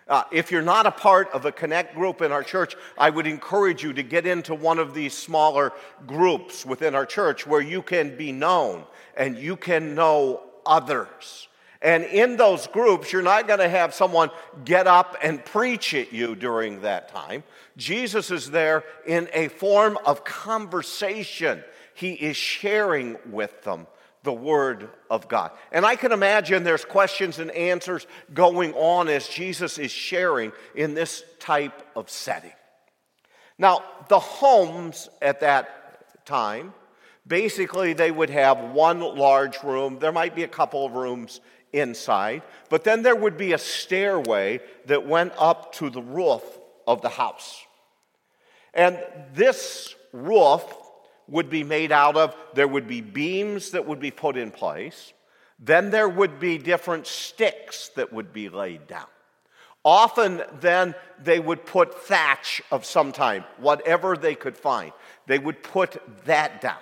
Uh, 0.08 0.22
if 0.30 0.52
you're 0.52 0.62
not 0.62 0.86
a 0.86 0.90
part 0.90 1.28
of 1.32 1.44
a 1.46 1.52
connect 1.52 1.94
group 1.94 2.22
in 2.22 2.30
our 2.30 2.44
church, 2.44 2.76
I 2.96 3.10
would 3.10 3.26
encourage 3.26 3.82
you 3.82 3.92
to 3.94 4.04
get 4.04 4.24
into 4.24 4.54
one 4.54 4.78
of 4.78 4.94
these 4.94 5.14
smaller 5.14 5.72
groups 6.06 6.64
within 6.64 6.94
our 6.94 7.06
church 7.06 7.44
where 7.46 7.60
you 7.60 7.82
can 7.82 8.16
be 8.16 8.30
known 8.30 8.84
and 9.16 9.36
you 9.36 9.56
can 9.56 9.96
know 9.96 10.42
others. 10.64 11.48
And 11.82 12.04
in 12.04 12.36
those 12.36 12.68
groups, 12.68 13.12
you're 13.12 13.22
not 13.22 13.48
going 13.48 13.58
to 13.58 13.68
have 13.68 13.94
someone 13.94 14.30
get 14.64 14.86
up 14.86 15.16
and 15.22 15.44
preach 15.44 15.92
at 15.92 16.12
you 16.12 16.36
during 16.36 16.82
that 16.82 17.08
time. 17.08 17.42
Jesus 17.76 18.30
is 18.30 18.50
there 18.50 18.84
in 19.06 19.28
a 19.32 19.48
form 19.48 19.98
of 20.06 20.24
conversation. 20.24 21.62
He 21.94 22.12
is 22.12 22.36
sharing 22.36 23.18
with 23.30 23.62
them 23.64 23.86
the 24.26 24.32
Word 24.32 24.90
of 25.08 25.28
God. 25.28 25.52
And 25.72 25.86
I 25.86 25.94
can 25.96 26.10
imagine 26.10 26.64
there's 26.64 26.84
questions 26.84 27.38
and 27.38 27.50
answers 27.52 28.06
going 28.34 28.74
on 28.74 29.08
as 29.08 29.28
Jesus 29.28 29.78
is 29.78 29.92
sharing 29.92 30.52
in 30.74 30.94
this 30.94 31.24
type 31.38 31.86
of 31.94 32.10
setting. 32.10 32.52
Now, 33.56 33.84
the 34.08 34.18
homes 34.18 35.08
at 35.22 35.40
that 35.40 36.26
time, 36.26 36.74
basically, 37.26 37.92
they 37.92 38.10
would 38.10 38.30
have 38.30 38.58
one 38.72 39.00
large 39.00 39.62
room. 39.62 40.00
There 40.00 40.12
might 40.12 40.34
be 40.34 40.42
a 40.42 40.48
couple 40.48 40.84
of 40.84 40.92
rooms 40.92 41.40
inside, 41.72 42.42
but 42.68 42.82
then 42.82 43.04
there 43.04 43.16
would 43.16 43.38
be 43.38 43.52
a 43.52 43.58
stairway 43.58 44.60
that 44.86 45.06
went 45.06 45.34
up 45.38 45.72
to 45.76 45.88
the 45.88 46.02
roof 46.02 46.42
of 46.84 47.00
the 47.00 47.08
house. 47.08 47.64
And 48.74 48.98
this 49.34 49.94
roof 50.12 50.64
would 51.28 51.50
be 51.50 51.64
made 51.64 51.92
out 51.92 52.16
of. 52.16 52.36
There 52.54 52.68
would 52.68 52.86
be 52.86 53.00
beams 53.00 53.70
that 53.70 53.86
would 53.86 54.00
be 54.00 54.10
put 54.10 54.36
in 54.36 54.50
place. 54.50 55.12
Then 55.58 55.90
there 55.90 56.08
would 56.08 56.38
be 56.38 56.58
different 56.58 57.06
sticks 57.06 57.88
that 57.96 58.12
would 58.12 58.32
be 58.32 58.48
laid 58.48 58.86
down. 58.86 59.06
Often, 59.84 60.42
then, 60.60 60.96
they 61.22 61.38
would 61.38 61.64
put 61.64 62.02
thatch 62.02 62.60
of 62.72 62.84
some 62.84 63.12
kind, 63.12 63.44
whatever 63.58 64.16
they 64.16 64.34
could 64.34 64.56
find. 64.56 64.92
They 65.26 65.38
would 65.38 65.62
put 65.62 65.96
that 66.24 66.60
down. 66.60 66.78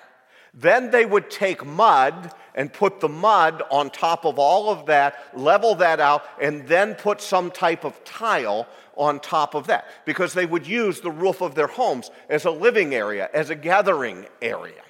Then 0.55 0.91
they 0.91 1.05
would 1.05 1.31
take 1.31 1.67
mud 1.67 2.33
and 2.55 2.73
put 2.73 3.01
the 3.01 3.09
mud 3.09 3.63
on 3.71 3.91
top 3.91 4.25
of 4.25 4.39
all 4.39 4.71
of 4.71 4.87
that, 4.87 5.37
level 5.37 5.75
that 5.77 6.01
out, 6.01 6.25
and 6.41 6.67
then 6.67 6.95
put 6.95 7.21
some 7.21 7.51
type 7.51 7.85
of 7.85 8.03
tile 8.05 8.67
on 8.97 9.21
top 9.21 9.55
of 9.55 9.67
that 9.67 9.87
because 10.05 10.35
they 10.35 10.47
would 10.47 10.67
use 10.67 11.01
the 11.01 11.11
roof 11.11 11.41
of 11.41 11.55
their 11.55 11.67
homes 11.67 12.11
as 12.29 12.45
a 12.45 12.51
living 12.51 12.95
area, 12.95 13.29
as 13.33 13.51
a 13.51 13.55
gathering 13.55 14.27
area. 14.41 14.83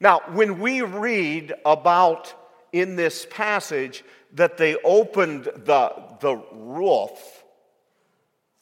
Now, 0.00 0.20
when 0.32 0.58
we 0.58 0.82
read 0.82 1.54
about 1.64 2.34
in 2.72 2.96
this 2.96 3.26
passage 3.30 4.04
that 4.32 4.56
they 4.56 4.76
opened 4.82 5.44
the, 5.44 5.92
the 6.20 6.42
roof, 6.52 7.44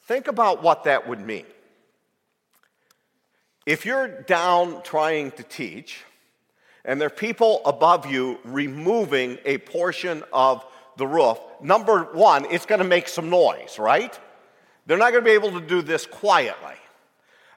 think 0.03 0.27
about 0.27 0.61
what 0.61 0.83
that 0.83 1.07
would 1.07 1.19
mean. 1.19 1.45
If 3.65 3.85
you're 3.85 4.07
down 4.07 4.83
trying 4.83 5.31
to 5.31 5.43
teach, 5.43 6.03
and 6.83 6.99
there 6.99 7.07
are 7.07 7.09
people 7.09 7.61
above 7.65 8.05
you 8.05 8.39
removing 8.43 9.37
a 9.45 9.59
portion 9.59 10.23
of 10.33 10.65
the 10.97 11.07
roof, 11.07 11.39
number 11.61 12.03
one, 12.13 12.45
it's 12.51 12.65
to 12.79 12.87
make 12.87 13.07
some 13.07 13.29
noise, 13.29 13.77
right? 13.79 14.19
They're 14.85 14.97
not 14.97 15.11
going 15.11 15.23
to 15.23 15.29
be 15.29 15.33
able 15.33 15.51
to 15.59 15.65
do 15.65 15.81
this 15.81 16.05
quietly. 16.05 16.75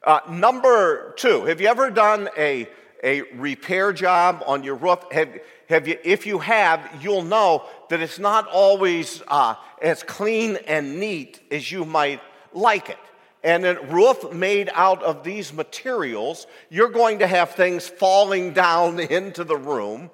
Uh, 0.02 0.20
number 0.28 1.14
two, 1.16 1.44
have 1.44 1.60
you 1.60 1.66
ever 1.68 1.90
done 1.90 2.28
a, 2.36 2.68
a 3.02 3.22
repair 3.36 3.92
job 3.92 4.42
on 4.46 4.62
your 4.62 4.74
roof? 4.74 4.98
Have, 5.10 5.30
have 5.68 5.88
you, 5.88 5.98
if 6.04 6.26
you 6.26 6.38
have, 6.40 6.98
you'll 7.00 7.22
know 7.22 7.64
that 7.88 8.00
it's 8.00 8.18
not 8.18 8.46
always 8.48 9.22
uh, 9.28 9.54
as 9.80 10.02
clean 10.02 10.58
and 10.66 11.00
neat 11.00 11.40
as 11.50 11.72
you 11.72 11.86
might 11.86 12.20
like 12.52 12.90
it. 12.90 12.98
And 13.42 13.64
a 13.64 13.80
roof 13.80 14.32
made 14.32 14.70
out 14.74 15.02
of 15.02 15.24
these 15.24 15.52
materials, 15.52 16.46
you're 16.70 16.90
going 16.90 17.18
to 17.20 17.26
have 17.26 17.50
things 17.52 17.88
falling 17.88 18.52
down 18.52 19.00
into 19.10 19.44
the 19.44 19.56
room 19.56 20.10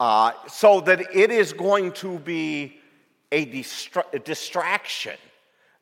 uh, 0.00 0.32
so 0.48 0.80
that 0.80 1.14
it 1.14 1.30
is 1.30 1.52
going 1.52 1.92
to 1.92 2.18
be 2.18 2.80
a, 3.30 3.46
distra- 3.46 4.12
a 4.12 4.18
distraction 4.18 5.16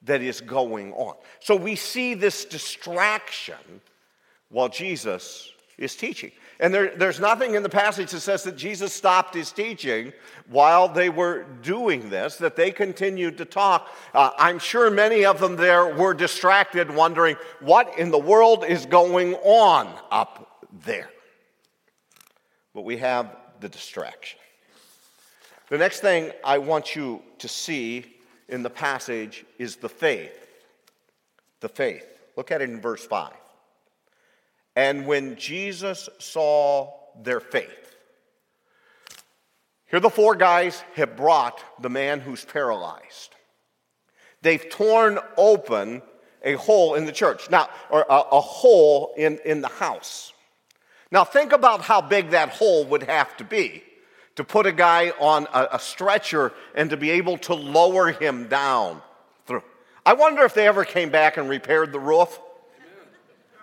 that 0.06 0.22
is 0.22 0.40
going 0.40 0.92
on. 0.94 1.14
So 1.40 1.54
we 1.54 1.76
see 1.76 2.14
this 2.14 2.44
distraction 2.44 3.80
while 4.48 4.68
Jesus 4.68 5.52
is 5.78 5.94
teaching. 5.94 6.32
And 6.58 6.72
there, 6.72 6.96
there's 6.96 7.20
nothing 7.20 7.54
in 7.54 7.62
the 7.62 7.68
passage 7.68 8.12
that 8.12 8.20
says 8.20 8.42
that 8.44 8.56
Jesus 8.56 8.92
stopped 8.92 9.34
his 9.34 9.52
teaching 9.52 10.12
while 10.48 10.88
they 10.88 11.10
were 11.10 11.44
doing 11.62 12.08
this, 12.08 12.36
that 12.36 12.56
they 12.56 12.70
continued 12.70 13.36
to 13.38 13.44
talk. 13.44 13.88
Uh, 14.14 14.30
I'm 14.38 14.58
sure 14.58 14.90
many 14.90 15.26
of 15.26 15.38
them 15.38 15.56
there 15.56 15.94
were 15.94 16.14
distracted, 16.14 16.90
wondering 16.90 17.36
what 17.60 17.98
in 17.98 18.10
the 18.10 18.18
world 18.18 18.64
is 18.64 18.86
going 18.86 19.34
on 19.34 19.92
up 20.10 20.66
there. 20.84 21.10
But 22.74 22.82
we 22.82 22.96
have 22.98 23.36
the 23.60 23.68
distraction. 23.68 24.38
The 25.68 25.78
next 25.78 26.00
thing 26.00 26.30
I 26.42 26.58
want 26.58 26.96
you 26.96 27.22
to 27.38 27.48
see 27.48 28.15
in 28.48 28.62
the 28.62 28.70
passage 28.70 29.44
is 29.58 29.76
the 29.76 29.88
faith. 29.88 30.36
The 31.60 31.68
faith. 31.68 32.06
Look 32.36 32.50
at 32.50 32.62
it 32.62 32.70
in 32.70 32.80
verse 32.80 33.04
5. 33.04 33.32
And 34.74 35.06
when 35.06 35.36
Jesus 35.36 36.08
saw 36.18 36.92
their 37.22 37.40
faith, 37.40 37.96
here 39.86 40.00
the 40.00 40.10
four 40.10 40.34
guys 40.34 40.82
have 40.94 41.16
brought 41.16 41.62
the 41.80 41.88
man 41.88 42.20
who's 42.20 42.44
paralyzed. 42.44 43.34
They've 44.42 44.68
torn 44.68 45.18
open 45.36 46.02
a 46.42 46.54
hole 46.54 46.94
in 46.94 47.06
the 47.06 47.12
church, 47.12 47.50
now, 47.50 47.68
or 47.90 48.04
a, 48.08 48.20
a 48.32 48.40
hole 48.40 49.14
in, 49.16 49.38
in 49.44 49.60
the 49.60 49.68
house. 49.68 50.32
Now, 51.10 51.24
think 51.24 51.52
about 51.52 51.82
how 51.82 52.00
big 52.00 52.30
that 52.30 52.50
hole 52.50 52.84
would 52.86 53.04
have 53.04 53.36
to 53.38 53.44
be 53.44 53.82
to 54.36 54.44
put 54.44 54.66
a 54.66 54.72
guy 54.72 55.10
on 55.18 55.46
a, 55.52 55.68
a 55.72 55.78
stretcher 55.78 56.52
and 56.74 56.90
to 56.90 56.96
be 56.96 57.10
able 57.10 57.38
to 57.38 57.54
lower 57.54 58.12
him 58.12 58.48
down 58.48 59.02
through. 59.46 59.62
I 60.04 60.12
wonder 60.12 60.44
if 60.44 60.54
they 60.54 60.66
ever 60.66 60.84
came 60.84 61.10
back 61.10 61.36
and 61.36 61.48
repaired 61.48 61.92
the 61.92 62.00
roof. 62.00 62.38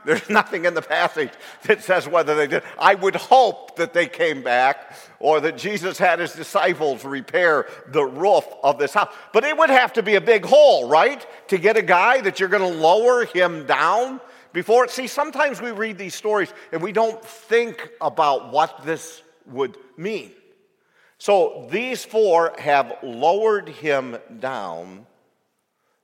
There's 0.05 0.29
nothing 0.29 0.65
in 0.65 0.73
the 0.73 0.81
passage 0.81 1.31
that 1.63 1.81
says 1.81 2.09
whether 2.09 2.35
they 2.35 2.47
did. 2.47 2.63
I 2.77 2.95
would 2.95 3.15
hope 3.15 3.77
that 3.77 3.93
they 3.93 4.07
came 4.07 4.43
back 4.43 4.93
or 5.19 5.39
that 5.39 5.57
Jesus 5.57 5.97
had 5.97 6.19
his 6.19 6.33
disciples 6.33 7.05
repair 7.05 7.67
the 7.87 8.03
roof 8.03 8.45
of 8.63 8.77
this 8.77 8.93
house. 8.93 9.13
But 9.31 9.45
it 9.45 9.57
would 9.57 9.69
have 9.69 9.93
to 9.93 10.03
be 10.03 10.15
a 10.15 10.21
big 10.21 10.43
hole, 10.43 10.89
right? 10.89 11.25
To 11.47 11.57
get 11.57 11.77
a 11.77 11.81
guy 11.81 12.19
that 12.19 12.39
you're 12.39 12.49
going 12.49 12.69
to 12.69 12.79
lower 12.79 13.25
him 13.25 13.65
down 13.65 14.19
before. 14.51 14.89
See, 14.89 15.07
sometimes 15.07 15.61
we 15.61 15.71
read 15.71 15.97
these 15.97 16.15
stories 16.15 16.53
and 16.73 16.81
we 16.81 16.91
don't 16.91 17.23
think 17.23 17.89
about 18.01 18.51
what 18.51 18.83
this 18.83 19.21
would 19.45 19.77
mean. 19.95 20.31
So 21.23 21.67
these 21.71 22.03
four 22.03 22.53
have 22.59 22.97
lowered 23.01 23.69
him 23.69 24.17
down 24.41 25.05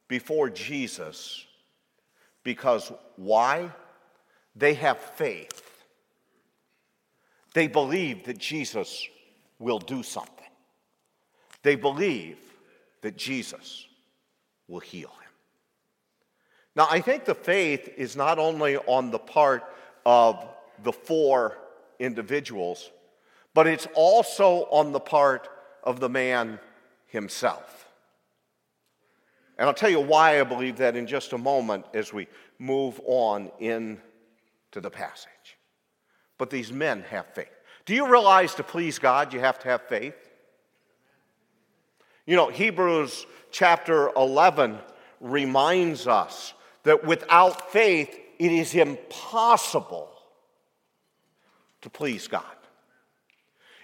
before 0.07 0.49
Jesus 0.49 1.45
because 2.41 2.89
why? 3.17 3.69
They 4.55 4.75
have 4.75 4.97
faith. 4.97 5.83
They 7.53 7.67
believe 7.67 8.23
that 8.27 8.37
Jesus 8.37 9.05
will 9.59 9.79
do 9.79 10.03
something. 10.03 10.47
They 11.63 11.75
believe 11.75 12.37
that 13.01 13.17
Jesus 13.17 13.85
will 14.69 14.79
heal 14.79 15.09
him. 15.09 15.33
Now, 16.77 16.87
I 16.89 17.01
think 17.01 17.25
the 17.25 17.35
faith 17.35 17.89
is 17.97 18.15
not 18.15 18.39
only 18.39 18.77
on 18.77 19.11
the 19.11 19.19
part 19.19 19.65
of 20.05 20.47
the 20.81 20.93
four 20.93 21.57
individuals, 21.99 22.89
but 23.53 23.67
it's 23.67 23.87
also 23.93 24.67
on 24.71 24.91
the 24.91 24.99
part 24.99 25.49
of 25.83 25.99
the 25.99 26.09
man 26.09 26.59
himself. 27.07 27.87
And 29.57 29.67
I'll 29.67 29.73
tell 29.73 29.89
you 29.89 29.99
why 29.99 30.39
I 30.39 30.43
believe 30.43 30.77
that 30.77 30.95
in 30.95 31.05
just 31.05 31.33
a 31.33 31.37
moment 31.37 31.85
as 31.93 32.13
we 32.13 32.27
move 32.59 32.99
on 33.05 33.51
into 33.59 33.99
the 34.73 34.89
passage. 34.89 35.57
But 36.37 36.49
these 36.49 36.71
men 36.71 37.03
have 37.09 37.25
faith. 37.33 37.51
Do 37.85 37.93
you 37.93 38.09
realize 38.09 38.55
to 38.55 38.63
please 38.63 38.99
God 38.99 39.33
you 39.33 39.39
have 39.39 39.59
to 39.59 39.67
have 39.67 39.81
faith? 39.83 40.15
You 42.25 42.35
know, 42.35 42.49
Hebrews 42.49 43.25
chapter 43.51 44.09
11 44.15 44.77
reminds 45.19 46.07
us 46.07 46.53
that 46.83 47.03
without 47.03 47.71
faith 47.71 48.17
it 48.37 48.51
is 48.51 48.75
impossible 48.75 50.09
to 51.81 51.89
please 51.89 52.27
God. 52.27 52.43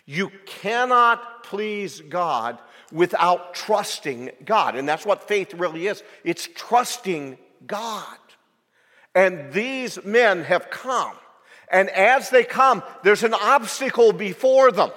You 0.06 0.32
cannot 0.46 1.44
please 1.44 2.02
God 2.02 2.60
without 2.92 3.56
trusting 3.56 4.32
God. 4.44 4.76
And 4.76 4.88
that's 4.88 5.06
what 5.06 5.28
faith 5.28 5.54
really 5.54 5.88
is 5.88 6.04
it's 6.24 6.48
trusting 6.56 7.38
God. 7.66 8.18
And 9.14 9.52
these 9.54 10.04
men 10.04 10.44
have 10.44 10.70
come. 10.70 11.16
And 11.70 11.90
as 11.90 12.30
they 12.30 12.44
come, 12.44 12.84
there's 13.04 13.24
an 13.24 13.34
obstacle 13.34 14.14
before 14.14 14.72
them. 14.72 14.92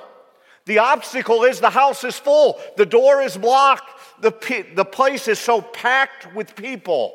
The 0.67 0.81
obstacle 0.81 1.45
is 1.45 1.61
the 1.61 1.71
house 1.71 2.05
is 2.05 2.19
full, 2.19 2.61
the 2.77 2.85
door 2.85 3.23
is 3.23 3.39
blocked, 3.39 3.91
the, 4.21 4.67
the 4.75 4.85
place 4.85 5.27
is 5.27 5.39
so 5.39 5.63
packed 5.63 6.35
with 6.35 6.55
people. 6.55 7.15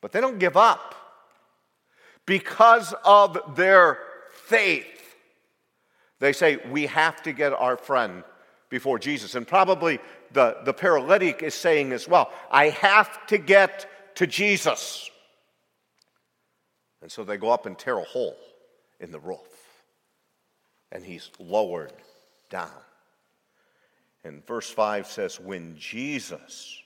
But 0.00 0.12
they 0.12 0.20
don't 0.20 0.38
give 0.38 0.56
up 0.56 0.94
because 2.24 2.94
of 3.04 3.56
their 3.56 3.98
faith. 4.44 4.97
They 6.20 6.32
say, 6.32 6.58
We 6.70 6.86
have 6.86 7.22
to 7.22 7.32
get 7.32 7.52
our 7.52 7.76
friend 7.76 8.24
before 8.68 8.98
Jesus. 8.98 9.34
And 9.34 9.46
probably 9.46 9.98
the, 10.32 10.58
the 10.64 10.74
paralytic 10.74 11.42
is 11.42 11.54
saying 11.54 11.92
as 11.92 12.08
well, 12.08 12.30
I 12.50 12.68
have 12.70 13.26
to 13.28 13.38
get 13.38 14.14
to 14.16 14.26
Jesus. 14.26 15.10
And 17.00 17.10
so 17.10 17.24
they 17.24 17.36
go 17.36 17.50
up 17.50 17.66
and 17.66 17.78
tear 17.78 17.98
a 17.98 18.04
hole 18.04 18.36
in 19.00 19.12
the 19.12 19.20
roof. 19.20 19.38
And 20.90 21.04
he's 21.04 21.30
lowered 21.38 21.92
down. 22.50 22.70
And 24.24 24.44
verse 24.46 24.68
5 24.68 25.06
says, 25.06 25.38
When 25.38 25.76
Jesus 25.76 26.82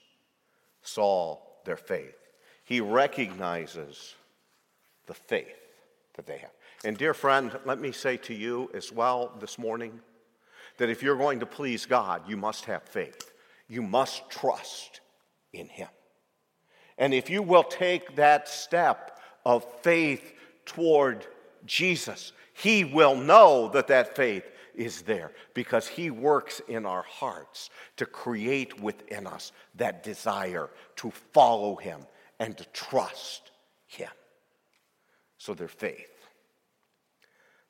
saw 0.81 1.39
their 1.65 1.77
faith, 1.77 2.15
he 2.63 2.79
recognizes 2.79 4.13
the 5.07 5.13
faith 5.13 5.47
that 6.15 6.25
they 6.25 6.37
have. 6.37 6.51
And, 6.83 6.97
dear 6.97 7.13
friend, 7.13 7.57
let 7.65 7.79
me 7.79 7.91
say 7.91 8.17
to 8.17 8.33
you 8.33 8.69
as 8.73 8.91
well 8.91 9.31
this 9.39 9.57
morning 9.57 10.01
that 10.77 10.89
if 10.89 11.01
you're 11.01 11.17
going 11.17 11.39
to 11.39 11.45
please 11.45 11.85
God, 11.85 12.23
you 12.27 12.35
must 12.35 12.65
have 12.65 12.83
faith. 12.83 13.31
You 13.69 13.81
must 13.81 14.29
trust 14.29 14.99
in 15.53 15.67
Him. 15.67 15.87
And 16.97 17.13
if 17.13 17.29
you 17.29 17.41
will 17.41 17.63
take 17.63 18.15
that 18.17 18.49
step 18.49 19.19
of 19.45 19.65
faith 19.81 20.33
toward 20.65 21.25
Jesus, 21.65 22.33
He 22.53 22.83
will 22.83 23.15
know 23.15 23.69
that 23.69 23.87
that 23.87 24.15
faith 24.15 24.43
is 24.75 25.03
there 25.03 25.31
because 25.53 25.87
He 25.87 26.11
works 26.11 26.61
in 26.67 26.85
our 26.85 27.03
hearts 27.03 27.69
to 27.95 28.05
create 28.05 28.81
within 28.81 29.25
us 29.25 29.53
that 29.75 30.03
desire 30.03 30.69
to 30.97 31.11
follow 31.11 31.75
Him 31.75 32.01
and 32.39 32.57
to 32.57 32.65
trust 32.73 33.51
Him. 33.85 34.09
So 35.37 35.53
their 35.53 35.67
faith. 35.69 36.12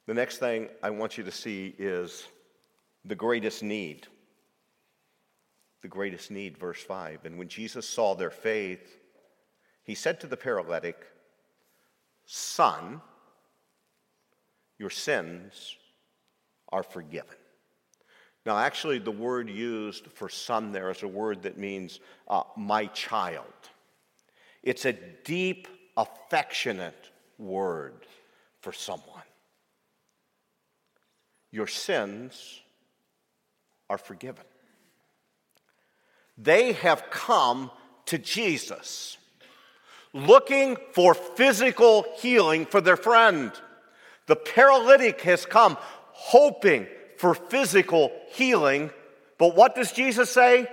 The 0.06 0.14
next 0.14 0.38
thing 0.38 0.70
I 0.82 0.90
want 0.90 1.18
you 1.18 1.24
to 1.24 1.32
see 1.32 1.74
is 1.78 2.28
the 3.06 3.16
greatest 3.16 3.64
need. 3.64 4.08
The 5.82 5.88
greatest 5.88 6.32
need, 6.32 6.58
verse 6.58 6.82
5. 6.82 7.26
And 7.26 7.38
when 7.38 7.48
Jesus 7.48 7.88
saw 7.88 8.14
their 8.14 8.30
faith, 8.30 8.98
he 9.84 9.96
said 9.96 10.20
to 10.22 10.28
the 10.28 10.38
paralytic, 10.38 10.98
Son, 12.26 13.02
your 14.78 14.90
sins 14.90 15.76
are 16.70 16.84
forgiven. 16.84 17.36
Now, 18.46 18.58
actually, 18.58 19.00
the 19.00 19.12
word 19.12 19.50
used 19.50 20.08
for 20.08 20.28
son 20.28 20.72
there 20.72 20.90
is 20.90 21.04
a 21.04 21.08
word 21.08 21.44
that 21.44 21.58
means 21.58 22.02
uh, 22.28 22.44
my 22.58 22.88
child. 22.88 23.46
It's 24.64 24.86
a 24.86 24.94
deep, 24.94 25.68
affectionate 25.96 27.10
word 27.38 28.06
for 28.60 28.74
someone. 28.74 29.24
Your 31.54 31.68
sins 31.68 32.62
are 33.88 34.00
forgiven. 34.00 34.44
They 36.36 36.74
have 36.74 37.12
come 37.12 37.70
to 38.08 38.18
Jesus 38.18 39.18
looking 40.14 40.78
for 40.94 41.14
physical 41.14 42.08
healing 42.18 42.66
for 42.66 42.82
their 42.82 42.98
friend. 42.98 43.52
The 44.26 44.36
paralytic 44.36 45.22
has 45.22 45.46
come 45.46 45.78
hoping 45.80 46.88
for 47.18 47.36
physical 47.36 48.12
healing, 48.32 48.90
but 49.38 49.56
what 49.56 49.76
does 49.76 49.92
Jesus 49.92 50.32
say? 50.32 50.68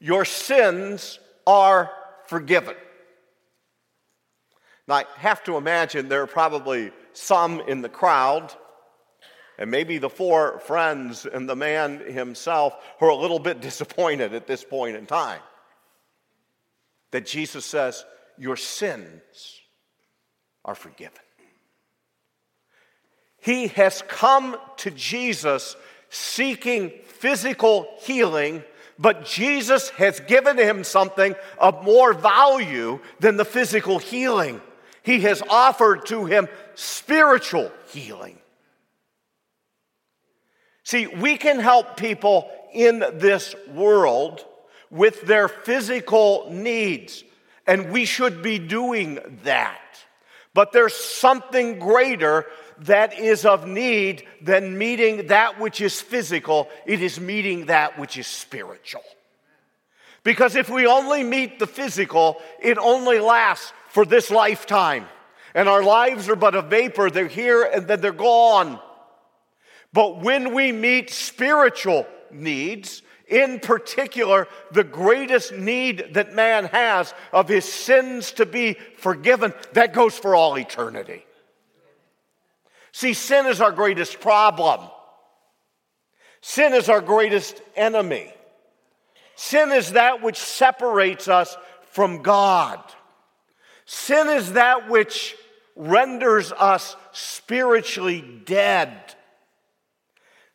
Your 0.00 0.24
sins 0.24 1.20
are 1.46 1.88
forgiven. 2.26 2.74
Now, 4.88 4.96
I 4.96 5.04
have 5.18 5.44
to 5.44 5.56
imagine 5.56 6.08
there 6.08 6.22
are 6.22 6.26
probably 6.26 6.90
some 7.12 7.60
in 7.60 7.80
the 7.82 7.88
crowd, 7.88 8.52
and 9.60 9.70
maybe 9.70 9.98
the 9.98 10.08
four 10.08 10.58
friends 10.60 11.26
and 11.26 11.46
the 11.46 11.54
man 11.54 12.00
himself, 12.00 12.74
who 12.98 13.06
are 13.06 13.10
a 13.10 13.14
little 13.14 13.38
bit 13.38 13.60
disappointed 13.60 14.34
at 14.34 14.46
this 14.46 14.64
point 14.64 14.96
in 14.96 15.06
time. 15.06 15.40
That 17.12 17.26
Jesus 17.26 17.64
says, 17.64 18.04
Your 18.38 18.56
sins 18.56 19.60
are 20.64 20.74
forgiven. 20.74 21.20
He 23.38 23.68
has 23.68 24.02
come 24.08 24.56
to 24.78 24.90
Jesus 24.90 25.76
seeking 26.08 26.90
physical 27.06 27.86
healing, 28.00 28.64
but 28.98 29.24
Jesus 29.24 29.90
has 29.90 30.20
given 30.20 30.58
him 30.58 30.84
something 30.84 31.34
of 31.58 31.84
more 31.84 32.12
value 32.12 32.98
than 33.20 33.36
the 33.36 33.44
physical 33.44 33.98
healing. 33.98 34.60
He 35.02 35.20
has 35.20 35.42
offered 35.48 36.06
to 36.06 36.24
him 36.26 36.48
spiritual 36.74 37.70
healing. 37.88 38.38
See, 40.90 41.06
we 41.06 41.36
can 41.36 41.60
help 41.60 41.96
people 41.96 42.50
in 42.72 42.98
this 42.98 43.54
world 43.72 44.44
with 44.90 45.22
their 45.22 45.46
physical 45.46 46.48
needs, 46.50 47.22
and 47.64 47.92
we 47.92 48.04
should 48.04 48.42
be 48.42 48.58
doing 48.58 49.20
that. 49.44 49.80
But 50.52 50.72
there's 50.72 50.96
something 50.96 51.78
greater 51.78 52.44
that 52.78 53.16
is 53.16 53.44
of 53.44 53.68
need 53.68 54.26
than 54.42 54.78
meeting 54.78 55.28
that 55.28 55.60
which 55.60 55.80
is 55.80 56.00
physical, 56.00 56.68
it 56.86 57.00
is 57.00 57.20
meeting 57.20 57.66
that 57.66 57.96
which 57.96 58.18
is 58.18 58.26
spiritual. 58.26 59.04
Because 60.24 60.56
if 60.56 60.68
we 60.68 60.88
only 60.88 61.22
meet 61.22 61.60
the 61.60 61.68
physical, 61.68 62.42
it 62.60 62.78
only 62.78 63.20
lasts 63.20 63.72
for 63.90 64.04
this 64.04 64.28
lifetime. 64.28 65.06
And 65.54 65.68
our 65.68 65.84
lives 65.84 66.28
are 66.28 66.34
but 66.34 66.56
a 66.56 66.62
vapor, 66.62 67.10
they're 67.10 67.28
here 67.28 67.62
and 67.62 67.86
then 67.86 68.00
they're 68.00 68.10
gone. 68.10 68.80
But 69.92 70.20
when 70.20 70.54
we 70.54 70.72
meet 70.72 71.10
spiritual 71.10 72.06
needs, 72.30 73.02
in 73.26 73.60
particular, 73.60 74.48
the 74.72 74.84
greatest 74.84 75.52
need 75.52 76.14
that 76.14 76.34
man 76.34 76.64
has 76.66 77.14
of 77.32 77.48
his 77.48 77.64
sins 77.64 78.32
to 78.32 78.46
be 78.46 78.74
forgiven, 78.96 79.52
that 79.72 79.92
goes 79.92 80.16
for 80.18 80.34
all 80.34 80.58
eternity. 80.58 81.24
See, 82.92 83.14
sin 83.14 83.46
is 83.46 83.60
our 83.60 83.72
greatest 83.72 84.20
problem. 84.20 84.80
Sin 86.40 86.72
is 86.74 86.88
our 86.88 87.00
greatest 87.00 87.60
enemy. 87.76 88.32
Sin 89.36 89.70
is 89.70 89.92
that 89.92 90.22
which 90.22 90.38
separates 90.38 91.28
us 91.28 91.56
from 91.90 92.22
God. 92.22 92.80
Sin 93.84 94.28
is 94.28 94.52
that 94.52 94.88
which 94.88 95.36
renders 95.76 96.52
us 96.52 96.96
spiritually 97.12 98.22
dead. 98.44 98.96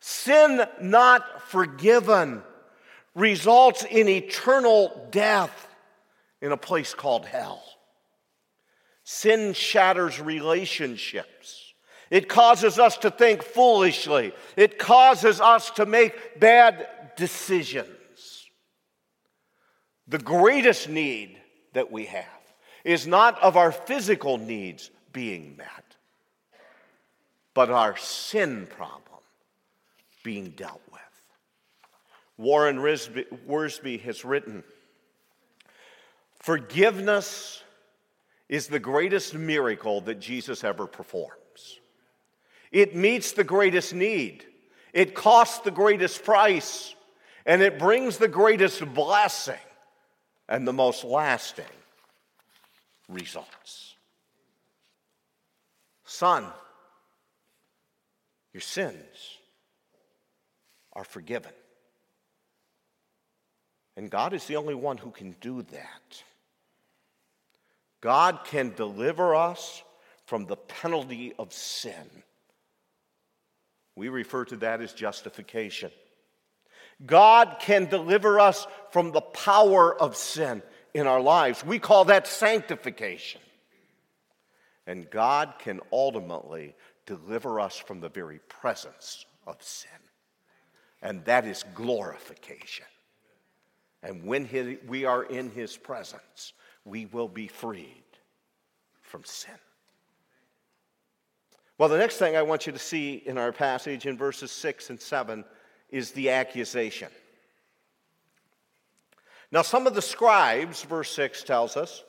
Sin 0.07 0.61
not 0.79 1.41
forgiven 1.49 2.43
results 3.15 3.83
in 3.89 4.07
eternal 4.07 5.07
death 5.09 5.67
in 6.43 6.51
a 6.51 6.57
place 6.57 6.93
called 6.93 7.25
hell. 7.25 7.63
Sin 9.03 9.53
shatters 9.53 10.21
relationships. 10.21 11.73
It 12.11 12.29
causes 12.29 12.77
us 12.77 12.99
to 12.99 13.09
think 13.09 13.41
foolishly. 13.41 14.31
It 14.55 14.77
causes 14.77 15.41
us 15.41 15.71
to 15.71 15.87
make 15.87 16.39
bad 16.39 16.87
decisions. 17.17 18.47
The 20.07 20.19
greatest 20.19 20.87
need 20.87 21.35
that 21.73 21.91
we 21.91 22.05
have 22.05 22.53
is 22.83 23.07
not 23.07 23.41
of 23.41 23.57
our 23.57 23.71
physical 23.71 24.37
needs 24.37 24.91
being 25.11 25.57
met, 25.57 25.95
but 27.55 27.71
our 27.71 27.97
sin 27.97 28.67
problem 28.67 29.14
being 30.25 30.49
dealt 30.49 30.81
with. 30.91 31.01
Warren 32.35 32.77
Wiersbe 32.77 34.01
has 34.01 34.25
written 34.25 34.63
Forgiveness 36.41 37.63
is 38.49 38.67
the 38.67 38.79
greatest 38.79 39.33
miracle 39.35 40.01
that 40.01 40.19
Jesus 40.19 40.63
ever 40.63 40.87
performs. 40.87 41.79
It 42.71 42.95
meets 42.95 43.31
the 43.31 43.43
greatest 43.43 43.93
need, 43.93 44.45
it 44.93 45.13
costs 45.13 45.59
the 45.59 45.71
greatest 45.71 46.23
price, 46.23 46.95
and 47.45 47.61
it 47.61 47.77
brings 47.77 48.17
the 48.17 48.27
greatest 48.27 48.83
blessing 48.93 49.55
and 50.49 50.67
the 50.67 50.73
most 50.73 51.03
lasting 51.03 51.65
results. 53.07 53.93
Son, 56.03 56.45
your 58.53 58.61
sins 58.61 59.34
are 60.95 61.03
forgiven. 61.03 61.51
And 63.97 64.09
God 64.09 64.33
is 64.33 64.45
the 64.45 64.57
only 64.57 64.75
one 64.75 64.97
who 64.97 65.11
can 65.11 65.35
do 65.39 65.61
that. 65.61 66.23
God 68.01 68.41
can 68.45 68.73
deliver 68.75 69.35
us 69.35 69.81
from 70.25 70.45
the 70.45 70.57
penalty 70.57 71.33
of 71.39 71.53
sin 71.53 72.23
we 73.95 74.09
refer 74.09 74.45
to 74.45 74.57
that 74.57 74.81
as 74.81 74.93
justification. 74.93 75.91
God 77.05 77.57
can 77.59 77.85
deliver 77.85 78.39
us 78.39 78.67
from 78.91 79.11
the 79.11 79.21
power 79.21 79.99
of 79.99 80.15
sin 80.15 80.61
in 80.93 81.07
our 81.07 81.21
lives. 81.21 81.65
We 81.65 81.79
call 81.79 82.05
that 82.05 82.27
sanctification. 82.27 83.41
And 84.87 85.09
God 85.09 85.55
can 85.59 85.81
ultimately 85.91 86.75
deliver 87.05 87.59
us 87.59 87.77
from 87.77 88.01
the 88.01 88.09
very 88.09 88.39
presence 88.39 89.25
of 89.47 89.61
sin. 89.61 89.89
And 91.01 91.23
that 91.25 91.45
is 91.45 91.63
glorification. 91.75 92.85
And 94.01 94.23
when 94.25 94.79
we 94.87 95.05
are 95.05 95.23
in 95.23 95.49
His 95.51 95.77
presence, 95.77 96.53
we 96.83 97.05
will 97.07 97.27
be 97.27 97.47
freed 97.47 98.03
from 99.01 99.23
sin. 99.23 99.55
Well, 101.77 101.89
the 101.89 101.97
next 101.97 102.17
thing 102.17 102.37
I 102.37 102.41
want 102.41 102.65
you 102.65 102.71
to 102.71 102.79
see 102.79 103.15
in 103.25 103.37
our 103.37 103.51
passage 103.51 104.05
in 104.05 104.17
verses 104.17 104.51
6 104.51 104.91
and 104.91 105.01
7 105.01 105.43
is 105.89 106.11
the 106.11 106.29
accusation. 106.29 107.09
Now, 109.51 109.61
some 109.61 109.85
of 109.87 109.93
the 109.93 110.01
scribes, 110.01 110.83
verse 110.83 111.11
6 111.11 111.43
tells 111.43 111.75
us, 111.77 112.03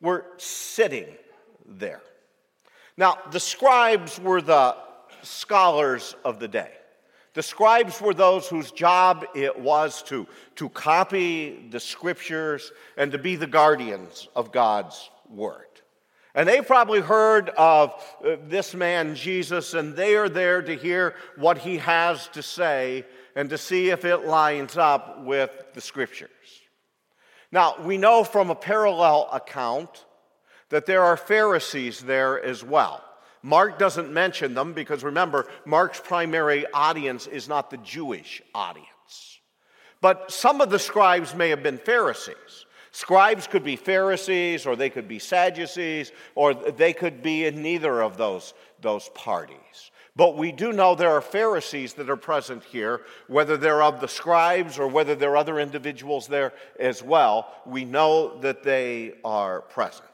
were 0.00 0.26
sitting 0.38 1.06
there. 1.66 2.02
Now, 2.96 3.18
the 3.30 3.40
scribes 3.40 4.18
were 4.18 4.42
the 4.42 4.76
scholars 5.22 6.14
of 6.24 6.40
the 6.40 6.48
day. 6.48 6.72
The 7.34 7.42
scribes 7.42 8.00
were 8.00 8.14
those 8.14 8.48
whose 8.48 8.72
job 8.72 9.24
it 9.34 9.58
was 9.58 10.02
to, 10.04 10.26
to 10.56 10.68
copy 10.68 11.68
the 11.70 11.78
scriptures 11.78 12.72
and 12.96 13.12
to 13.12 13.18
be 13.18 13.36
the 13.36 13.46
guardians 13.46 14.28
of 14.34 14.50
God's 14.50 15.10
word. 15.28 15.66
And 16.34 16.48
they 16.48 16.60
probably 16.60 17.00
heard 17.00 17.50
of 17.50 17.94
uh, 18.24 18.36
this 18.46 18.74
man, 18.74 19.14
Jesus, 19.14 19.74
and 19.74 19.94
they 19.94 20.16
are 20.16 20.28
there 20.28 20.62
to 20.62 20.76
hear 20.76 21.14
what 21.36 21.58
he 21.58 21.78
has 21.78 22.28
to 22.28 22.42
say 22.42 23.04
and 23.34 23.50
to 23.50 23.58
see 23.58 23.90
if 23.90 24.04
it 24.04 24.26
lines 24.26 24.76
up 24.76 25.24
with 25.24 25.50
the 25.74 25.80
scriptures. 25.80 26.30
Now, 27.52 27.76
we 27.80 27.98
know 27.98 28.22
from 28.22 28.50
a 28.50 28.54
parallel 28.54 29.28
account 29.32 30.04
that 30.68 30.86
there 30.86 31.02
are 31.02 31.16
Pharisees 31.16 32.00
there 32.00 32.42
as 32.42 32.62
well. 32.62 33.04
Mark 33.42 33.78
doesn't 33.78 34.12
mention 34.12 34.54
them 34.54 34.72
because 34.72 35.02
remember, 35.02 35.48
Mark's 35.64 36.00
primary 36.00 36.66
audience 36.72 37.26
is 37.26 37.48
not 37.48 37.70
the 37.70 37.78
Jewish 37.78 38.42
audience. 38.54 39.40
But 40.00 40.30
some 40.30 40.60
of 40.60 40.70
the 40.70 40.78
scribes 40.78 41.34
may 41.34 41.50
have 41.50 41.62
been 41.62 41.78
Pharisees. 41.78 42.66
Scribes 42.92 43.46
could 43.46 43.62
be 43.62 43.76
Pharisees, 43.76 44.66
or 44.66 44.74
they 44.74 44.90
could 44.90 45.06
be 45.06 45.18
Sadducees, 45.18 46.10
or 46.34 46.54
they 46.54 46.92
could 46.92 47.22
be 47.22 47.46
in 47.46 47.62
neither 47.62 48.02
of 48.02 48.16
those, 48.16 48.52
those 48.80 49.08
parties. 49.10 49.90
But 50.16 50.36
we 50.36 50.50
do 50.50 50.72
know 50.72 50.94
there 50.94 51.12
are 51.12 51.20
Pharisees 51.20 51.94
that 51.94 52.10
are 52.10 52.16
present 52.16 52.64
here, 52.64 53.02
whether 53.28 53.56
they're 53.56 53.82
of 53.82 54.00
the 54.00 54.08
scribes 54.08 54.78
or 54.78 54.88
whether 54.88 55.14
there 55.14 55.30
are 55.30 55.36
other 55.36 55.60
individuals 55.60 56.26
there 56.26 56.52
as 56.80 57.02
well. 57.02 57.54
We 57.64 57.84
know 57.84 58.38
that 58.40 58.64
they 58.64 59.14
are 59.24 59.60
present. 59.60 60.08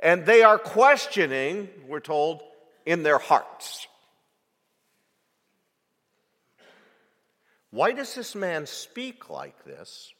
And 0.00 0.26
they 0.26 0.42
are 0.42 0.58
questioning, 0.58 1.68
we're 1.86 2.00
told, 2.00 2.42
in 2.90 3.04
their 3.04 3.18
hearts. 3.18 3.86
Why 7.70 7.92
does 7.92 8.16
this 8.16 8.34
man 8.34 8.66
speak 8.66 9.30
like 9.30 9.64
this? 9.64 10.12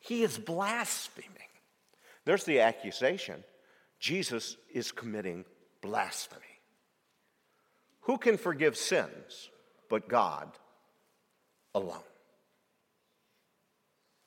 He 0.00 0.24
is 0.24 0.36
blaspheming. 0.36 1.30
There's 2.24 2.42
the 2.42 2.62
accusation. 2.62 3.44
Jesus 4.00 4.56
is 4.74 4.90
committing 4.90 5.44
blasphemy. 5.80 6.42
Who 8.00 8.18
can 8.18 8.38
forgive 8.38 8.76
sins 8.76 9.48
but 9.88 10.08
God 10.08 10.50
alone? 11.76 12.10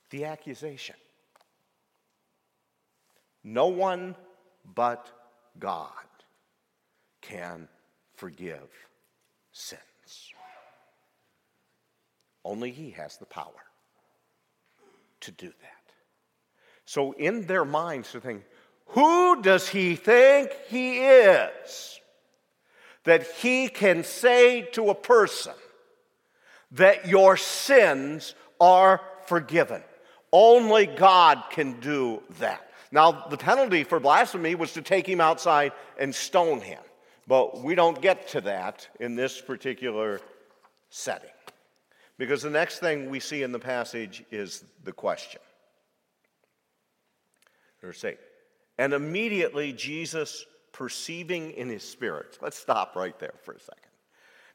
The 0.10 0.24
accusation. 0.24 0.96
No 3.44 3.68
one 3.68 4.16
but 4.74 5.12
God 5.60 5.92
can 7.22 7.68
forgive 8.16 8.70
sins. 9.52 9.82
Only 12.44 12.72
He 12.72 12.92
has 12.92 13.18
the 13.18 13.26
power 13.26 13.66
to 15.22 15.32
do 15.32 15.48
that. 15.48 15.94
So, 16.86 17.12
in 17.14 17.46
their 17.46 17.66
minds, 17.66 18.12
they're 18.12 18.22
thinking, 18.22 18.46
who 18.88 19.42
does 19.42 19.70
he 19.70 19.96
think 19.96 20.52
he 20.68 21.00
is? 21.00 22.02
that 23.04 23.28
he 23.38 23.68
can 23.68 24.04
say 24.04 24.62
to 24.74 24.90
a 24.90 24.96
person 24.96 25.54
that 26.72 27.08
your 27.08 27.36
sins 27.36 28.36
are 28.60 29.02
forgiven. 29.26 29.84
Only 30.32 30.86
God 30.86 31.44
can 31.50 31.80
do 31.80 32.22
that. 32.40 32.70
Now, 32.92 33.28
the 33.30 33.38
penalty 33.38 33.84
for 33.84 34.00
blasphemy 34.00 34.56
was 34.56 34.74
to 34.74 34.82
take 34.82 35.08
him 35.08 35.22
outside 35.22 35.72
and 35.98 36.14
stone 36.14 36.62
him. 36.62 36.82
But 37.28 37.64
we 37.64 37.76
don't 37.76 38.02
get 38.02 38.28
to 38.30 38.42
that 38.42 38.88
in 39.00 39.16
this 39.16 39.40
particular 39.40 40.20
setting. 40.90 41.30
Because 42.18 42.42
the 42.42 42.50
next 42.50 42.80
thing 42.80 43.10
we 43.10 43.20
see 43.20 43.44
in 43.44 43.52
the 43.52 43.60
passage 43.60 44.24
is 44.32 44.64
the 44.84 44.92
question. 44.92 45.42
Verse 47.82 48.04
8. 48.04 48.18
And 48.78 48.94
immediately 48.94 49.74
Jesus 49.74 50.46
perceiving 50.72 51.52
in 51.52 51.70
his 51.70 51.84
spirit. 51.84 52.38
Let's 52.42 52.58
stop 52.58 52.96
right 52.96 53.18
there 53.20 53.34
for 53.44 53.54
a 53.54 53.60
second. 53.60 53.82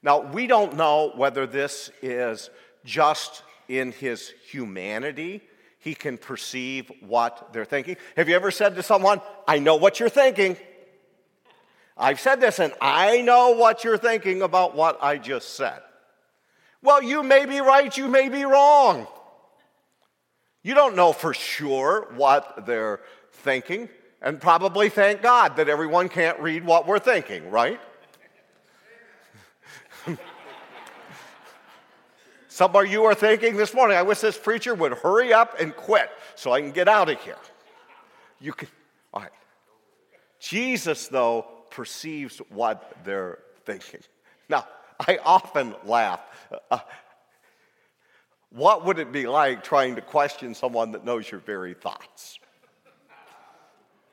Now, 0.03 0.21
we 0.21 0.47
don't 0.47 0.77
know 0.77 1.13
whether 1.17 1.47
this 1.47 1.91
is 2.03 2.51
just 2.85 3.43
in 3.69 3.93
his 3.93 4.33
humanity. 4.51 5.43
He 5.81 5.95
can 5.95 6.19
perceive 6.19 6.91
what 7.01 7.53
they're 7.53 7.65
thinking. 7.65 7.97
Have 8.17 8.29
you 8.29 8.37
ever 8.37 8.51
said 8.51 8.77
to 8.77 8.83
someone, 8.83 9.21
I 9.49 9.59
know 9.59 9.77
what 9.77 9.99
you're 9.99 10.09
thinking? 10.09 10.57
I've 11.97 12.21
said 12.21 12.41
this, 12.41 12.59
and 12.59 12.75
I 12.81 13.23
know 13.23 13.51
what 13.51 13.83
you're 13.83 13.97
thinking 13.97 14.43
about 14.43 14.77
what 14.77 15.03
I 15.03 15.17
just 15.17 15.55
said. 15.55 15.81
Well, 16.83 17.03
you 17.03 17.23
may 17.23 17.47
be 17.47 17.61
right, 17.61 17.97
you 17.97 18.07
may 18.07 18.29
be 18.29 18.45
wrong. 18.45 19.07
You 20.63 20.75
don't 20.75 20.95
know 20.97 21.13
for 21.13 21.33
sure 21.33 22.13
what 22.17 22.67
they're 22.67 23.01
thinking. 23.33 23.89
And 24.21 24.41
probably 24.41 24.89
thank 24.89 25.23
God 25.23 25.57
that 25.57 25.69
everyone 25.69 26.09
can't 26.09 26.39
read 26.41 26.65
what 26.65 26.87
we're 26.87 26.99
thinking, 26.99 27.51
right? 27.51 27.81
Some 32.49 32.75
of 32.75 32.87
you 32.87 33.05
are 33.05 33.15
thinking 33.15 33.57
this 33.57 33.73
morning, 33.75 33.97
I 33.97 34.03
wish 34.03 34.21
this 34.21 34.39
preacher 34.39 34.75
would 34.75 34.93
hurry 34.93 35.33
up 35.33 35.61
and 35.61 35.75
quit 35.77 36.11
so 36.35 36.53
I 36.53 36.61
can 36.61 36.73
get 36.73 36.89
out 36.89 37.09
of 37.09 37.21
here. 37.21 37.37
You 38.41 38.53
can, 38.53 38.69
all 39.15 39.23
right. 39.23 39.31
Jesus, 40.41 41.09
though, 41.09 41.47
perceives 41.77 42.39
what 42.49 42.97
they're 43.05 43.39
thinking. 43.65 44.01
Now, 44.49 44.65
I 45.01 45.19
often 45.25 45.75
laugh. 45.85 46.21
Uh, 46.71 46.79
what 48.51 48.85
would 48.85 49.01
it 49.01 49.11
be 49.11 49.27
like 49.27 49.65
trying 49.65 49.97
to 49.97 50.01
question 50.01 50.55
someone 50.55 50.93
that 50.93 51.05
knows 51.05 51.29
your 51.29 51.41
very 51.41 51.75
thoughts? 51.75 52.39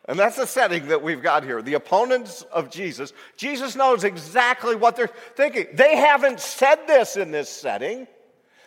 And 0.06 0.18
that's 0.18 0.38
the 0.38 0.48
setting 0.48 0.88
that 0.88 1.04
we've 1.04 1.22
got 1.22 1.44
here. 1.44 1.62
The 1.62 1.76
opponents 1.76 2.42
of 2.52 2.72
Jesus, 2.72 3.14
Jesus 3.38 3.76
knows 3.76 4.04
exactly 4.04 4.76
what 4.76 4.96
they're 4.96 5.08
thinking. 5.36 5.68
They 5.74 5.98
haven't 5.98 6.40
said 6.40 6.88
this 6.88 7.16
in 7.16 7.30
this 7.30 7.48
setting, 7.48 8.08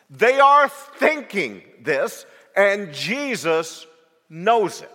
they 0.08 0.38
are 0.38 0.68
thinking 0.68 1.62
this, 1.82 2.26
and 2.54 2.94
Jesus 2.94 3.88
knows 4.30 4.82
it. 4.82 4.90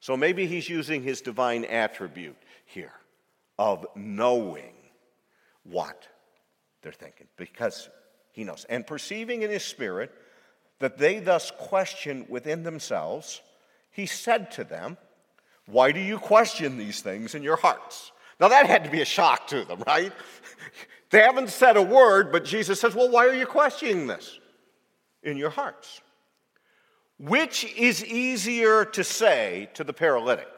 So 0.00 0.14
maybe 0.14 0.46
he's 0.46 0.68
using 0.68 1.02
his 1.02 1.22
divine 1.22 1.64
attribute 1.64 2.36
here 2.72 2.92
of 3.58 3.86
knowing 3.94 4.74
what 5.64 6.08
they're 6.82 6.92
thinking 6.92 7.28
because 7.36 7.88
he 8.32 8.44
knows. 8.44 8.66
And 8.68 8.86
perceiving 8.86 9.42
in 9.42 9.50
his 9.50 9.64
spirit 9.64 10.12
that 10.80 10.98
they 10.98 11.20
thus 11.20 11.52
question 11.56 12.26
within 12.28 12.62
themselves 12.64 13.40
he 13.92 14.06
said 14.06 14.50
to 14.52 14.64
them, 14.64 14.96
Why 15.66 15.92
do 15.92 16.00
you 16.00 16.18
question 16.18 16.78
these 16.78 17.00
things 17.00 17.34
in 17.34 17.42
your 17.42 17.56
hearts? 17.56 18.10
Now, 18.40 18.48
that 18.48 18.66
had 18.66 18.84
to 18.84 18.90
be 18.90 19.02
a 19.02 19.04
shock 19.04 19.46
to 19.48 19.64
them, 19.64 19.84
right? 19.86 20.12
they 21.10 21.20
haven't 21.20 21.50
said 21.50 21.76
a 21.76 21.82
word, 21.82 22.32
but 22.32 22.44
Jesus 22.44 22.80
says, 22.80 22.94
Well, 22.94 23.10
why 23.10 23.28
are 23.28 23.34
you 23.34 23.46
questioning 23.46 24.06
this 24.06 24.40
in 25.22 25.36
your 25.36 25.50
hearts? 25.50 26.00
Which 27.18 27.64
is 27.76 28.04
easier 28.04 28.84
to 28.86 29.04
say 29.04 29.68
to 29.74 29.84
the 29.84 29.92
paralytic? 29.92 30.48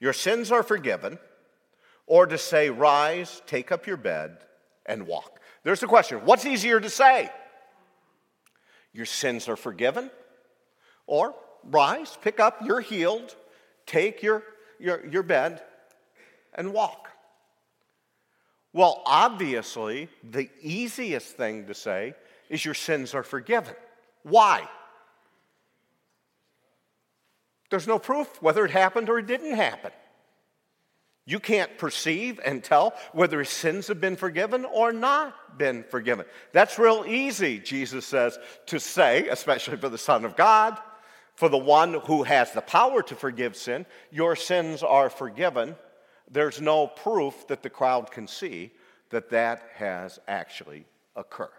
Your 0.00 0.12
sins 0.12 0.52
are 0.52 0.62
forgiven, 0.62 1.18
or 2.06 2.26
to 2.26 2.38
say, 2.38 2.70
Rise, 2.70 3.42
take 3.46 3.72
up 3.72 3.86
your 3.86 3.96
bed, 3.96 4.38
and 4.84 5.06
walk? 5.06 5.40
There's 5.62 5.80
the 5.80 5.86
question 5.86 6.18
What's 6.24 6.46
easier 6.46 6.80
to 6.80 6.90
say? 6.90 7.30
Your 8.92 9.06
sins 9.06 9.48
are 9.48 9.56
forgiven, 9.56 10.10
or 11.06 11.34
rise, 11.64 12.16
pick 12.22 12.40
up, 12.40 12.60
you're 12.64 12.80
healed, 12.80 13.34
take 13.84 14.22
your, 14.22 14.42
your, 14.78 15.04
your 15.06 15.22
bed, 15.22 15.62
and 16.54 16.72
walk. 16.72 17.08
Well, 18.72 19.02
obviously, 19.06 20.08
the 20.22 20.50
easiest 20.60 21.36
thing 21.36 21.66
to 21.66 21.74
say 21.74 22.14
is 22.48 22.64
your 22.64 22.74
sins 22.74 23.14
are 23.14 23.22
forgiven. 23.22 23.74
Why? 24.22 24.68
There's 27.70 27.86
no 27.86 27.98
proof 27.98 28.40
whether 28.42 28.64
it 28.64 28.70
happened 28.70 29.08
or 29.08 29.18
it 29.18 29.26
didn't 29.26 29.54
happen. 29.54 29.90
You 31.28 31.40
can't 31.40 31.76
perceive 31.76 32.38
and 32.44 32.62
tell 32.62 32.94
whether 33.12 33.40
his 33.40 33.48
sins 33.48 33.88
have 33.88 34.00
been 34.00 34.14
forgiven 34.14 34.64
or 34.64 34.92
not 34.92 35.58
been 35.58 35.84
forgiven. 35.90 36.24
That's 36.52 36.78
real 36.78 37.04
easy, 37.06 37.58
Jesus 37.58 38.06
says, 38.06 38.38
to 38.66 38.78
say, 38.78 39.26
especially 39.28 39.76
for 39.76 39.88
the 39.88 39.98
Son 39.98 40.24
of 40.24 40.36
God. 40.36 40.78
For 41.34 41.48
the 41.48 41.58
one 41.58 41.94
who 41.94 42.22
has 42.22 42.52
the 42.52 42.62
power 42.62 43.02
to 43.02 43.14
forgive 43.14 43.56
sin, 43.56 43.84
your 44.10 44.36
sins 44.36 44.82
are 44.82 45.10
forgiven. 45.10 45.76
There's 46.30 46.60
no 46.60 46.86
proof 46.86 47.48
that 47.48 47.62
the 47.62 47.70
crowd 47.70 48.10
can 48.10 48.26
see 48.26 48.70
that 49.10 49.30
that 49.30 49.62
has 49.74 50.18
actually 50.26 50.86
occurred. 51.14 51.50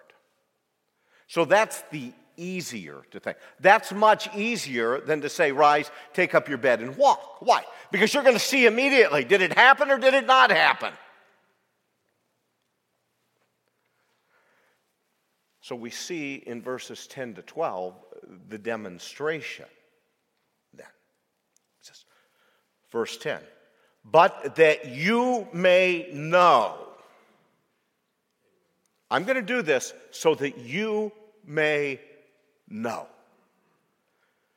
So 1.27 1.45
that's 1.45 1.83
the 1.91 2.13
easier 2.37 3.01
to 3.11 3.19
think. 3.19 3.37
That's 3.59 3.91
much 3.91 4.33
easier 4.35 5.01
than 5.01 5.21
to 5.21 5.29
say, 5.29 5.51
rise, 5.51 5.91
take 6.13 6.33
up 6.33 6.47
your 6.47 6.57
bed, 6.57 6.81
and 6.81 6.95
walk. 6.95 7.41
Why? 7.41 7.63
Because 7.91 8.13
you're 8.13 8.23
going 8.23 8.35
to 8.35 8.39
see 8.39 8.65
immediately 8.65 9.23
did 9.23 9.41
it 9.41 9.53
happen 9.53 9.91
or 9.91 9.97
did 9.97 10.13
it 10.13 10.25
not 10.25 10.51
happen? 10.51 10.93
So 15.67 15.75
we 15.75 15.89
see 15.89 16.35
in 16.35 16.61
verses 16.61 17.07
10 17.07 17.33
to 17.33 17.41
12 17.41 17.93
the 18.47 18.57
demonstration 18.57 19.65
then. 20.73 20.87
It 21.81 21.85
says, 21.85 22.05
verse 22.89 23.17
10 23.17 23.41
But 24.05 24.55
that 24.55 24.87
you 24.87 25.45
may 25.51 26.09
know. 26.13 26.77
I'm 29.11 29.25
going 29.25 29.35
to 29.35 29.41
do 29.41 29.61
this 29.61 29.93
so 30.11 30.35
that 30.35 30.57
you 30.57 31.11
may 31.45 31.99
know. 32.69 33.07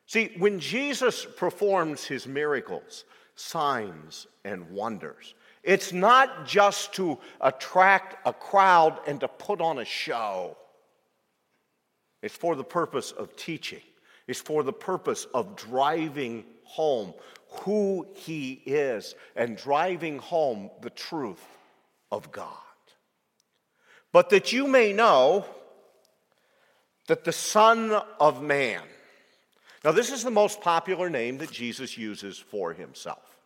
See, 0.06 0.32
when 0.38 0.58
Jesus 0.58 1.24
performs 1.24 2.04
his 2.04 2.26
miracles, 2.26 3.04
signs, 3.36 4.26
and 4.44 4.70
wonders, 4.70 5.34
it's 5.62 5.92
not 5.92 6.46
just 6.46 6.94
to 6.94 7.18
attract 7.40 8.26
a 8.26 8.32
crowd 8.32 8.98
and 9.06 9.20
to 9.20 9.28
put 9.28 9.60
on 9.60 9.78
a 9.78 9.84
show. 9.84 10.56
It's 12.22 12.36
for 12.36 12.56
the 12.56 12.64
purpose 12.64 13.12
of 13.12 13.36
teaching. 13.36 13.82
It's 14.26 14.40
for 14.40 14.62
the 14.62 14.72
purpose 14.72 15.26
of 15.34 15.56
driving 15.56 16.44
home 16.64 17.14
who 17.50 18.06
he 18.14 18.62
is 18.64 19.14
and 19.34 19.56
driving 19.56 20.18
home 20.18 20.70
the 20.82 20.90
truth 20.90 21.44
of 22.12 22.30
God. 22.30 22.54
But 24.12 24.30
that 24.30 24.52
you 24.52 24.66
may 24.66 24.92
know 24.92 25.44
that 27.10 27.24
the 27.24 27.32
Son 27.32 27.90
of 28.20 28.40
Man, 28.40 28.80
now 29.84 29.90
this 29.90 30.12
is 30.12 30.22
the 30.22 30.30
most 30.30 30.60
popular 30.60 31.10
name 31.10 31.38
that 31.38 31.50
Jesus 31.50 31.98
uses 31.98 32.38
for 32.38 32.72
himself. 32.72 33.36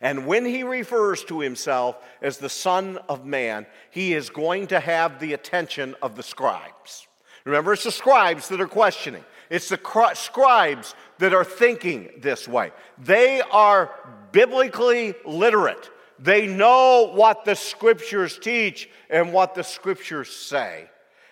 And 0.00 0.28
when 0.28 0.44
he 0.44 0.62
refers 0.62 1.24
to 1.24 1.40
himself 1.40 1.96
as 2.22 2.38
the 2.38 2.48
Son 2.48 2.98
of 3.08 3.26
Man, 3.26 3.66
he 3.90 4.14
is 4.14 4.30
going 4.30 4.68
to 4.68 4.78
have 4.78 5.18
the 5.18 5.32
attention 5.32 5.96
of 6.02 6.14
the 6.14 6.22
scribes. 6.22 7.08
Remember, 7.44 7.72
it's 7.72 7.82
the 7.82 7.90
scribes 7.90 8.46
that 8.50 8.60
are 8.60 8.68
questioning. 8.68 9.24
It's 9.50 9.68
the 9.68 10.12
scribes 10.14 10.94
that 11.18 11.34
are 11.34 11.42
thinking 11.42 12.10
this 12.18 12.46
way. 12.46 12.70
They 12.96 13.40
are 13.50 13.90
biblically 14.30 15.14
literate. 15.26 15.90
They 16.20 16.46
know 16.46 17.10
what 17.12 17.44
the 17.44 17.56
scriptures 17.56 18.38
teach 18.38 18.88
and 19.10 19.32
what 19.32 19.56
the 19.56 19.64
scriptures 19.64 20.30
say. 20.30 20.86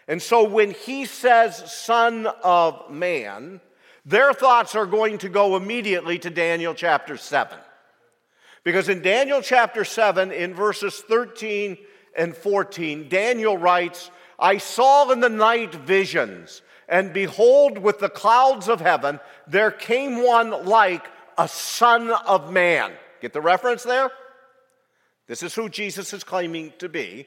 And 0.09 0.23
so 0.23 0.43
when 0.43 0.71
he 0.71 1.05
says 1.05 1.71
Son 1.71 2.27
of 2.43 2.91
Man, 2.91 3.61
their 4.07 4.33
thoughts 4.33 4.75
are 4.75 4.87
going 4.87 5.19
to 5.19 5.29
go 5.29 5.55
immediately 5.55 6.19
to 6.21 6.31
Daniel 6.31 6.73
chapter 6.73 7.19
7. 7.19 7.59
Because 8.65 8.89
in 8.89 9.03
Daniel 9.03 9.43
chapter 9.43 9.85
7, 9.85 10.33
in 10.33 10.55
verses 10.55 10.99
13 11.07 11.77
and 12.17 12.35
14, 12.35 13.09
Daniel 13.11 13.59
writes, 13.59 14.11
I 14.39 14.59
saw 14.59 15.11
in 15.11 15.21
the 15.21 15.29
night 15.29 15.75
visions, 15.75 16.63
and 16.89 17.13
behold, 17.13 17.77
with 17.79 17.99
the 17.99 18.09
clouds 18.09 18.69
of 18.69 18.81
heaven, 18.81 19.21
there 19.47 19.71
came 19.71 20.25
one 20.25 20.65
like 20.65 21.07
a 21.37 21.49
son 21.49 22.11
of 22.11 22.51
man. 22.51 22.93
Get 23.21 23.35
the 23.35 23.41
reference 23.43 23.83
there? 23.83 24.11
This 25.27 25.43
is 25.43 25.55
who 25.55 25.69
Jesus 25.69 26.15
is 26.15 26.25
claiming 26.25 26.73
to 26.79 26.89
be. 26.89 27.27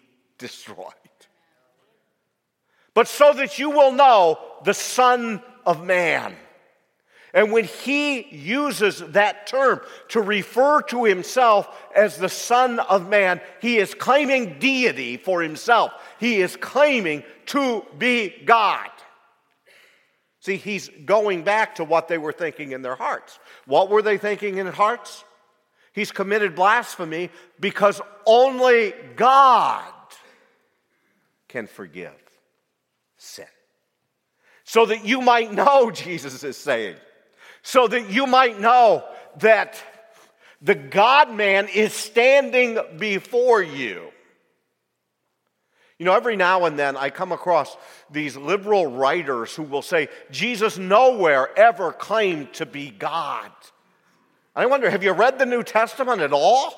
destroyed. 0.41 0.87
But 2.93 3.07
so 3.07 3.31
that 3.33 3.57
you 3.57 3.69
will 3.69 3.93
know 3.93 4.37
the 4.65 4.73
Son 4.73 5.41
of 5.65 5.85
Man. 5.85 6.35
And 7.33 7.53
when 7.53 7.63
he 7.63 8.27
uses 8.35 8.99
that 8.99 9.47
term 9.47 9.79
to 10.09 10.19
refer 10.19 10.81
to 10.81 11.05
himself 11.05 11.69
as 11.95 12.17
the 12.17 12.27
Son 12.27 12.79
of 12.79 13.07
Man, 13.07 13.39
he 13.61 13.77
is 13.77 13.93
claiming 13.93 14.59
deity 14.59 15.15
for 15.15 15.41
himself. 15.41 15.93
He 16.19 16.41
is 16.41 16.57
claiming 16.57 17.23
to 17.47 17.85
be 17.97 18.33
God. 18.43 18.89
See, 20.41 20.57
he's 20.57 20.89
going 21.05 21.43
back 21.43 21.75
to 21.75 21.85
what 21.85 22.09
they 22.09 22.17
were 22.17 22.33
thinking 22.33 22.73
in 22.73 22.81
their 22.81 22.95
hearts. 22.95 23.39
What 23.65 23.89
were 23.89 24.01
they 24.01 24.17
thinking 24.17 24.57
in 24.57 24.65
their 24.65 24.73
hearts? 24.73 25.23
He's 25.93 26.11
committed 26.11 26.55
blasphemy 26.55 27.29
because 27.59 28.01
only 28.25 28.93
God 29.15 29.85
can 31.51 31.67
forgive 31.67 32.13
sin. 33.17 33.45
So 34.63 34.85
that 34.85 35.05
you 35.05 35.21
might 35.21 35.51
know, 35.51 35.91
Jesus 35.91 36.43
is 36.43 36.57
saying, 36.57 36.95
so 37.61 37.87
that 37.87 38.09
you 38.09 38.25
might 38.25 38.59
know 38.59 39.03
that 39.39 39.81
the 40.61 40.75
God 40.75 41.31
man 41.33 41.67
is 41.67 41.93
standing 41.93 42.79
before 42.97 43.61
you. 43.61 44.11
You 45.97 46.05
know, 46.05 46.15
every 46.15 46.35
now 46.35 46.65
and 46.65 46.79
then 46.79 46.97
I 46.97 47.11
come 47.11 47.31
across 47.31 47.77
these 48.09 48.35
liberal 48.35 48.87
writers 48.87 49.55
who 49.55 49.61
will 49.61 49.83
say, 49.83 50.07
Jesus 50.31 50.79
nowhere 50.79 51.55
ever 51.57 51.91
claimed 51.91 52.53
to 52.53 52.65
be 52.65 52.89
God. 52.89 53.51
I 54.55 54.65
wonder, 54.65 54.89
have 54.89 55.03
you 55.03 55.11
read 55.11 55.37
the 55.37 55.45
New 55.45 55.61
Testament 55.61 56.21
at 56.21 56.33
all? 56.33 56.73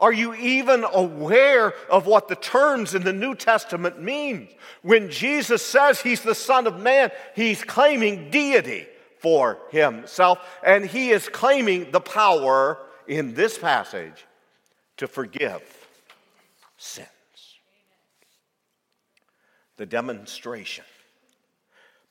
Are 0.00 0.12
you 0.12 0.34
even 0.34 0.84
aware 0.84 1.74
of 1.90 2.06
what 2.06 2.28
the 2.28 2.36
terms 2.36 2.94
in 2.94 3.04
the 3.04 3.12
New 3.12 3.34
Testament 3.34 4.00
mean? 4.00 4.48
When 4.80 5.10
Jesus 5.10 5.64
says 5.64 6.00
he's 6.00 6.22
the 6.22 6.34
Son 6.34 6.66
of 6.66 6.80
Man, 6.80 7.10
he's 7.36 7.62
claiming 7.62 8.30
deity 8.30 8.86
for 9.18 9.58
himself, 9.70 10.38
and 10.64 10.86
he 10.86 11.10
is 11.10 11.28
claiming 11.28 11.90
the 11.90 12.00
power 12.00 12.78
in 13.06 13.34
this 13.34 13.58
passage 13.58 14.24
to 14.96 15.06
forgive 15.06 15.62
sins. 16.78 17.08
The 19.76 19.84
demonstration. 19.84 20.84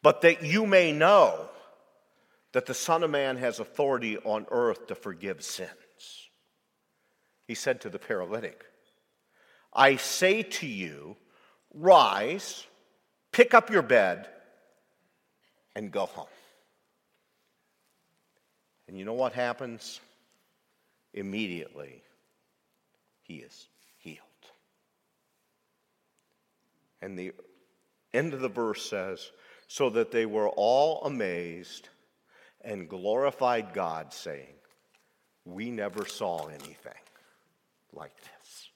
But 0.03 0.21
that 0.21 0.43
you 0.43 0.67
may 0.67 0.91
know 0.91 1.49
that 2.51 2.67
the 2.67 2.75
Son 2.75 3.03
of 3.03 3.09
Man 3.09 3.37
has 3.37 3.59
authority 3.59 4.17
on 4.19 4.45
earth 4.51 4.87
to 4.87 4.95
forgive 4.95 5.43
sins 5.43 5.71
he 7.49 7.55
said 7.55 7.81
to 7.81 7.89
the 7.89 7.97
paralytic, 7.97 8.63
I 9.73 9.95
say 9.95 10.43
to 10.43 10.67
you, 10.67 11.17
rise, 11.73 12.67
pick 13.31 13.55
up 13.55 13.71
your 13.71 13.81
bed, 13.81 14.27
and 15.75 15.91
go 15.91 16.05
home. 16.05 16.27
And 18.87 18.99
you 18.99 19.03
know 19.03 19.15
what 19.15 19.33
happens? 19.33 19.99
Immediately, 21.15 22.03
he 23.23 23.37
is 23.37 23.67
healed. 23.97 24.19
And 27.01 27.17
the 27.17 27.31
end 28.13 28.35
of 28.35 28.41
the 28.41 28.47
verse 28.47 28.87
says, 28.87 29.31
So 29.65 29.89
that 29.89 30.11
they 30.11 30.27
were 30.27 30.49
all 30.49 31.03
amazed 31.03 31.89
and 32.61 32.87
glorified 32.87 33.73
God, 33.73 34.13
saying, 34.13 34.53
We 35.45 35.71
never 35.71 36.05
saw 36.05 36.45
anything 36.45 36.93
like 37.93 38.15
this. 38.17 38.69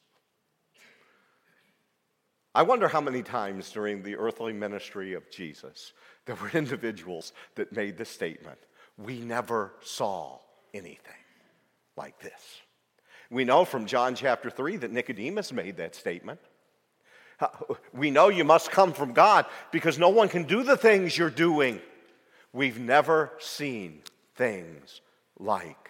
I 2.55 2.63
wonder 2.63 2.87
how 2.87 3.01
many 3.01 3.23
times 3.23 3.71
during 3.71 4.03
the 4.03 4.15
earthly 4.15 4.53
ministry 4.53 5.13
of 5.13 5.29
Jesus 5.31 5.93
there 6.25 6.35
were 6.35 6.51
individuals 6.53 7.33
that 7.55 7.73
made 7.73 7.97
the 7.97 8.05
statement, 8.05 8.59
We 8.97 9.19
never 9.19 9.73
saw 9.81 10.39
anything 10.73 10.99
like 11.97 12.19
this. 12.19 12.61
We 13.29 13.43
know 13.43 13.65
from 13.65 13.87
John 13.87 14.15
chapter 14.15 14.49
3 14.49 14.77
that 14.77 14.91
Nicodemus 14.91 15.51
made 15.51 15.77
that 15.77 15.95
statement. 15.95 16.39
We 17.91 18.11
know 18.11 18.29
you 18.29 18.43
must 18.43 18.71
come 18.71 18.93
from 18.93 19.13
God 19.13 19.47
because 19.71 19.97
no 19.97 20.09
one 20.09 20.29
can 20.29 20.43
do 20.43 20.63
the 20.63 20.77
things 20.77 21.17
you're 21.17 21.29
doing. 21.29 21.81
We've 22.53 22.79
never 22.79 23.33
seen 23.39 24.01
things 24.35 25.01
like 25.39 25.89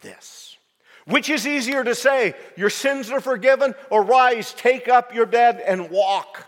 this. 0.00 0.56
Which 1.06 1.28
is 1.28 1.46
easier 1.46 1.82
to 1.82 1.94
say, 1.94 2.34
your 2.56 2.70
sins 2.70 3.10
are 3.10 3.20
forgiven, 3.20 3.74
or 3.90 4.04
rise, 4.04 4.52
take 4.52 4.88
up 4.88 5.14
your 5.14 5.26
bed, 5.26 5.62
and 5.66 5.90
walk? 5.90 6.46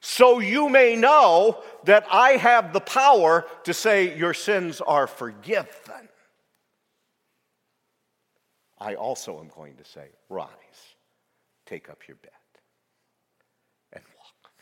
So 0.00 0.40
you 0.40 0.68
may 0.68 0.96
know 0.96 1.62
that 1.84 2.04
I 2.10 2.32
have 2.32 2.72
the 2.72 2.80
power 2.80 3.46
to 3.64 3.72
say, 3.72 4.16
your 4.16 4.34
sins 4.34 4.80
are 4.80 5.06
forgiven. 5.06 5.68
I 8.80 8.96
also 8.96 9.38
am 9.38 9.48
going 9.54 9.76
to 9.76 9.84
say, 9.84 10.08
rise, 10.28 10.48
take 11.66 11.88
up 11.88 12.00
your 12.08 12.16
bed, 12.16 12.32
and 13.92 14.02
walk. 14.16 14.52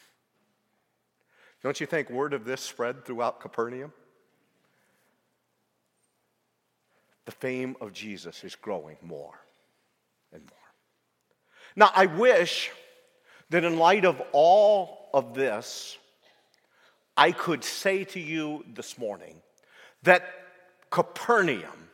Don't 1.62 1.80
you 1.80 1.86
think 1.86 2.10
word 2.10 2.34
of 2.34 2.44
this 2.44 2.60
spread 2.60 3.06
throughout 3.06 3.40
Capernaum? 3.40 3.94
the 7.29 7.29
fame 7.40 7.76
of 7.80 7.92
Jesus 7.92 8.44
is 8.44 8.54
growing 8.54 8.96
more 9.02 9.34
and 10.32 10.42
more. 10.42 10.58
Now, 11.76 11.90
I 11.94 12.06
wish 12.06 12.70
that 13.50 13.64
in 13.64 13.78
light 13.78 14.04
of 14.04 14.20
all 14.32 15.08
of 15.12 15.34
this, 15.34 15.98
I 17.16 17.32
could 17.32 17.64
say 17.64 18.04
to 18.04 18.20
you 18.20 18.64
this 18.74 18.98
morning 18.98 19.42
that 20.02 20.22
Capernaum 20.90 21.88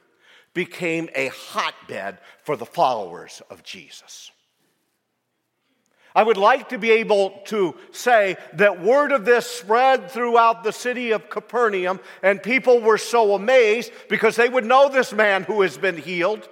became 0.54 1.08
a 1.14 1.28
hotbed 1.28 2.18
for 2.42 2.56
the 2.56 2.66
followers 2.66 3.42
of 3.50 3.62
Jesus. 3.62 4.30
I 6.16 6.22
would 6.22 6.38
like 6.38 6.70
to 6.70 6.78
be 6.78 6.92
able 6.92 7.42
to 7.48 7.74
say 7.92 8.38
that 8.54 8.82
word 8.82 9.12
of 9.12 9.26
this 9.26 9.46
spread 9.46 10.10
throughout 10.10 10.64
the 10.64 10.72
city 10.72 11.10
of 11.10 11.28
Capernaum, 11.28 12.00
and 12.22 12.42
people 12.42 12.80
were 12.80 12.96
so 12.96 13.34
amazed 13.34 13.92
because 14.08 14.34
they 14.34 14.48
would 14.48 14.64
know 14.64 14.88
this 14.88 15.12
man 15.12 15.42
who 15.42 15.60
has 15.60 15.76
been 15.76 15.98
healed. 15.98 16.48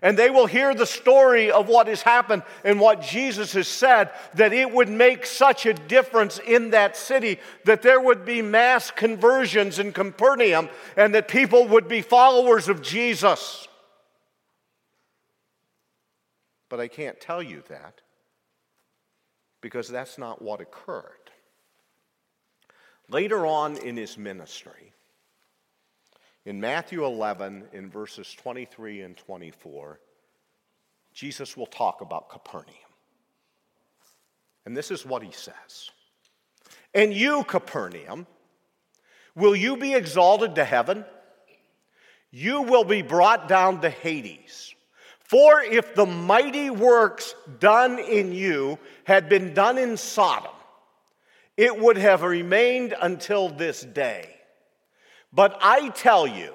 And 0.00 0.18
they 0.18 0.30
will 0.30 0.46
hear 0.46 0.74
the 0.74 0.86
story 0.86 1.50
of 1.50 1.68
what 1.68 1.88
has 1.88 2.00
happened 2.00 2.42
and 2.64 2.80
what 2.80 3.02
Jesus 3.02 3.52
has 3.52 3.68
said, 3.68 4.10
that 4.32 4.54
it 4.54 4.72
would 4.72 4.88
make 4.88 5.26
such 5.26 5.66
a 5.66 5.74
difference 5.74 6.38
in 6.38 6.70
that 6.70 6.96
city 6.96 7.38
that 7.66 7.82
there 7.82 8.00
would 8.00 8.24
be 8.24 8.40
mass 8.40 8.90
conversions 8.90 9.78
in 9.78 9.92
Capernaum 9.92 10.70
and 10.96 11.14
that 11.14 11.28
people 11.28 11.68
would 11.68 11.86
be 11.86 12.00
followers 12.00 12.70
of 12.70 12.80
Jesus. 12.80 13.68
But 16.70 16.80
I 16.80 16.88
can't 16.88 17.20
tell 17.20 17.42
you 17.42 17.62
that 17.68 18.00
because 19.62 19.88
that's 19.88 20.18
not 20.18 20.42
what 20.42 20.60
occurred. 20.60 21.30
Later 23.08 23.46
on 23.46 23.78
in 23.78 23.96
his 23.96 24.18
ministry, 24.18 24.92
in 26.44 26.60
Matthew 26.60 27.04
11, 27.04 27.68
in 27.72 27.88
verses 27.88 28.34
23 28.34 29.02
and 29.02 29.16
24, 29.16 30.00
Jesus 31.14 31.56
will 31.56 31.66
talk 31.66 32.00
about 32.00 32.28
Capernaum. 32.28 32.74
And 34.66 34.76
this 34.76 34.90
is 34.90 35.06
what 35.06 35.22
he 35.22 35.32
says 35.32 35.90
And 36.92 37.14
you, 37.14 37.44
Capernaum, 37.44 38.26
will 39.34 39.56
you 39.56 39.76
be 39.76 39.94
exalted 39.94 40.56
to 40.56 40.64
heaven? 40.64 41.04
You 42.30 42.62
will 42.62 42.84
be 42.84 43.02
brought 43.02 43.46
down 43.46 43.82
to 43.82 43.90
Hades. 43.90 44.74
For 45.32 45.62
if 45.62 45.94
the 45.94 46.04
mighty 46.04 46.68
works 46.68 47.34
done 47.58 47.98
in 47.98 48.32
you 48.32 48.78
had 49.04 49.30
been 49.30 49.54
done 49.54 49.78
in 49.78 49.96
Sodom, 49.96 50.52
it 51.56 51.74
would 51.74 51.96
have 51.96 52.20
remained 52.22 52.94
until 53.00 53.48
this 53.48 53.80
day. 53.80 54.28
But 55.32 55.56
I 55.62 55.88
tell 55.88 56.26
you 56.26 56.52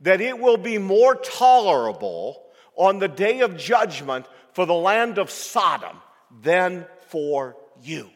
that 0.00 0.22
it 0.22 0.38
will 0.38 0.56
be 0.56 0.78
more 0.78 1.16
tolerable 1.16 2.42
on 2.76 2.98
the 2.98 3.08
day 3.08 3.40
of 3.40 3.58
judgment 3.58 4.24
for 4.54 4.64
the 4.64 4.72
land 4.72 5.18
of 5.18 5.28
Sodom 5.30 5.98
than 6.40 6.86
for 7.08 7.58
you. 7.82 8.08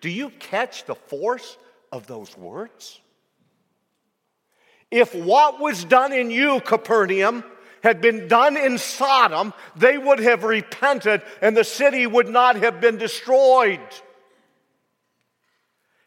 Do 0.00 0.08
you 0.08 0.30
catch 0.30 0.84
the 0.84 0.96
force 0.96 1.56
of 1.92 2.08
those 2.08 2.36
words? 2.36 2.98
If 4.90 5.14
what 5.14 5.60
was 5.60 5.84
done 5.84 6.12
in 6.12 6.32
you, 6.32 6.58
Capernaum, 6.58 7.44
had 7.82 8.00
been 8.00 8.28
done 8.28 8.56
in 8.56 8.78
Sodom, 8.78 9.52
they 9.76 9.96
would 9.96 10.18
have 10.18 10.44
repented 10.44 11.22
and 11.40 11.56
the 11.56 11.64
city 11.64 12.06
would 12.06 12.28
not 12.28 12.56
have 12.56 12.80
been 12.80 12.96
destroyed. 12.96 13.80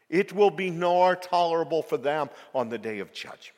It 0.08 0.32
will 0.32 0.50
be 0.50 0.70
more 0.70 1.16
tolerable 1.16 1.82
for 1.82 1.96
them 1.96 2.30
on 2.54 2.68
the 2.68 2.78
day 2.78 3.00
of 3.00 3.12
judgment 3.12 3.52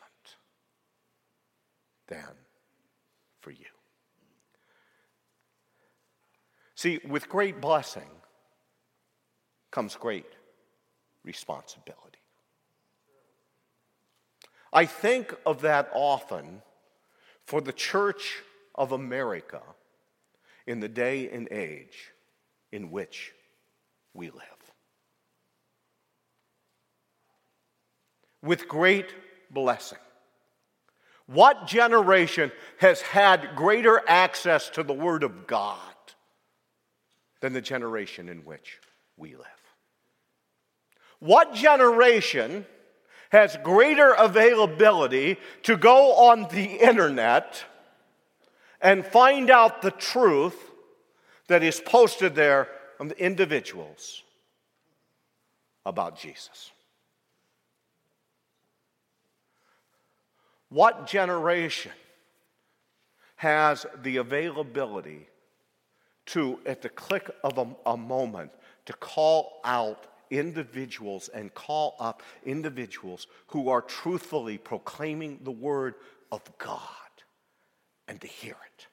than 2.09 2.25
for 3.41 3.51
you. 3.51 3.67
See, 6.75 7.01
with 7.07 7.29
great 7.29 7.61
blessing 7.61 8.09
comes 9.71 9.97
great 9.97 10.27
responsibility. 11.25 12.19
I 14.73 14.87
think 14.87 15.35
of 15.45 15.63
that 15.63 15.91
often 15.93 16.63
for 17.47 17.61
the 17.61 17.73
church 17.73 18.43
of 18.75 18.93
America 18.93 19.63
in 20.67 20.81
the 20.81 20.89
day 20.89 21.31
and 21.31 21.49
age 21.51 22.13
in 22.73 22.91
which 22.91 23.33
we 24.13 24.31
live. 24.31 24.43
With 28.43 28.69
great 28.69 29.15
blessing. 29.51 29.99
What 31.27 31.67
generation 31.67 32.53
has 32.79 33.01
had 33.01 33.57
greater 33.57 34.01
access 34.07 34.69
to 34.71 34.83
the 34.83 34.93
Word 34.93 35.23
of 35.23 35.47
God 35.47 35.81
than 37.41 37.53
the 37.53 37.61
generation 37.61 38.29
in 38.29 38.39
which 38.45 38.79
we 39.17 39.35
live? 39.35 39.47
What 41.19 41.55
generation 41.55 42.67
has 43.31 43.57
greater 43.63 44.13
availability 44.13 45.39
to 45.65 45.77
go 45.77 46.13
on 46.15 46.43
the 46.49 46.65
internet 46.65 47.65
and 48.81 49.05
find 49.05 49.51
out 49.51 49.83
the 49.83 49.91
truth 49.91 50.57
that 51.49 51.63
is 51.63 51.81
posted 51.81 52.35
there 52.35 52.69
from 52.97 53.09
the 53.09 53.19
individuals 53.23 54.23
about 55.85 56.19
Jesus. 56.19 56.71
What 60.69 61.07
generation 61.07 61.93
has 63.37 63.87
the 64.03 64.17
availability 64.17 65.29
to, 66.27 66.59
at 66.67 66.83
the 66.83 66.89
click 66.89 67.31
of 67.45 67.59
a, 67.59 67.91
a 67.91 67.97
moment, 67.97 68.51
to 68.87 68.93
call 68.95 69.61
out 69.65 70.07
individuals 70.31 71.29
and 71.29 71.53
call 71.55 71.97
up 71.99 72.23
individuals 72.45 73.27
who 73.49 73.69
are 73.69 73.83
truthfully 73.83 74.59
proclaiming 74.59 75.41
the 75.43 75.51
word 75.51 75.95
of 76.33 76.43
God 76.59 76.81
and 78.09 78.21
to 78.21 78.27
hear 78.27 78.57
it. 78.77 78.87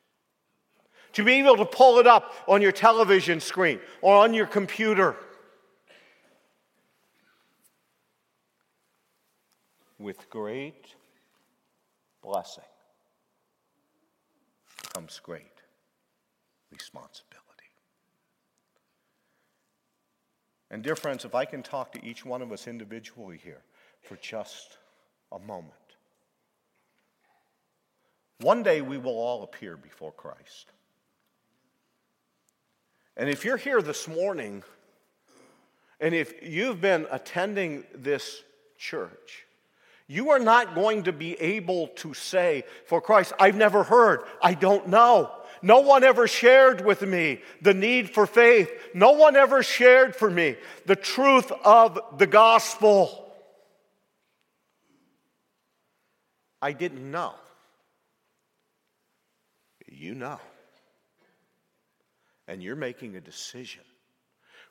To 1.14 1.24
be 1.24 1.34
able 1.34 1.58
to 1.58 1.66
pull 1.66 2.00
it 2.00 2.08
up 2.08 2.34
on 2.48 2.62
your 2.62 2.72
television 2.72 3.40
screen 3.40 3.80
or 4.02 4.16
on 4.16 4.34
your 4.34 4.48
computer. 4.48 5.16
With 10.00 10.30
great 10.30 10.96
blessing 12.22 12.64
comes 14.94 15.20
great 15.24 15.46
responsibility. 16.72 17.53
And, 20.74 20.82
dear 20.82 20.96
friends, 20.96 21.24
if 21.24 21.36
I 21.36 21.46
can 21.46 21.62
talk 21.62 21.92
to 21.92 22.04
each 22.04 22.26
one 22.26 22.42
of 22.42 22.52
us 22.52 22.68
individually 22.68 23.40
here 23.44 23.62
for 24.02 24.16
just 24.16 24.80
a 25.32 25.38
moment. 25.38 25.72
One 28.40 28.64
day 28.64 28.82
we 28.82 28.98
will 28.98 29.12
all 29.12 29.44
appear 29.44 29.78
before 29.78 30.12
Christ. 30.12 30.72
And 33.16 33.30
if 33.30 33.46
you're 33.46 33.58
here 33.58 33.84
this 33.84 34.08
morning, 34.08 34.64
and 36.00 36.16
if 36.16 36.42
you've 36.42 36.82
been 36.82 37.06
attending 37.12 37.84
this 37.94 38.42
church, 38.76 39.46
you 40.08 40.32
are 40.32 40.40
not 40.40 40.74
going 40.74 41.04
to 41.04 41.14
be 41.14 41.40
able 41.40 41.90
to 41.98 42.16
say 42.16 42.64
for 42.88 43.00
Christ, 43.00 43.32
I've 43.40 43.56
never 43.56 43.84
heard, 43.84 44.22
I 44.42 44.56
don't 44.56 44.88
know. 44.88 45.32
No 45.64 45.80
one 45.80 46.04
ever 46.04 46.28
shared 46.28 46.86
with 46.86 47.02
me 47.02 47.42
the 47.62 47.74
need 47.74 48.10
for 48.10 48.28
faith. 48.28 48.70
No 48.94 49.14
one 49.14 49.38
ever 49.38 49.64
shared 49.64 50.14
for 50.14 50.30
me 50.30 50.58
the 50.86 50.98
truth 50.98 51.52
of 51.64 51.98
the 52.18 52.28
gospel. 52.28 53.34
I 56.62 56.74
didn't 56.74 57.10
know. 57.10 57.34
You 59.88 60.16
know. 60.16 60.40
And 62.46 62.62
you're 62.62 62.76
making 62.76 63.16
a 63.16 63.22
decision 63.22 63.84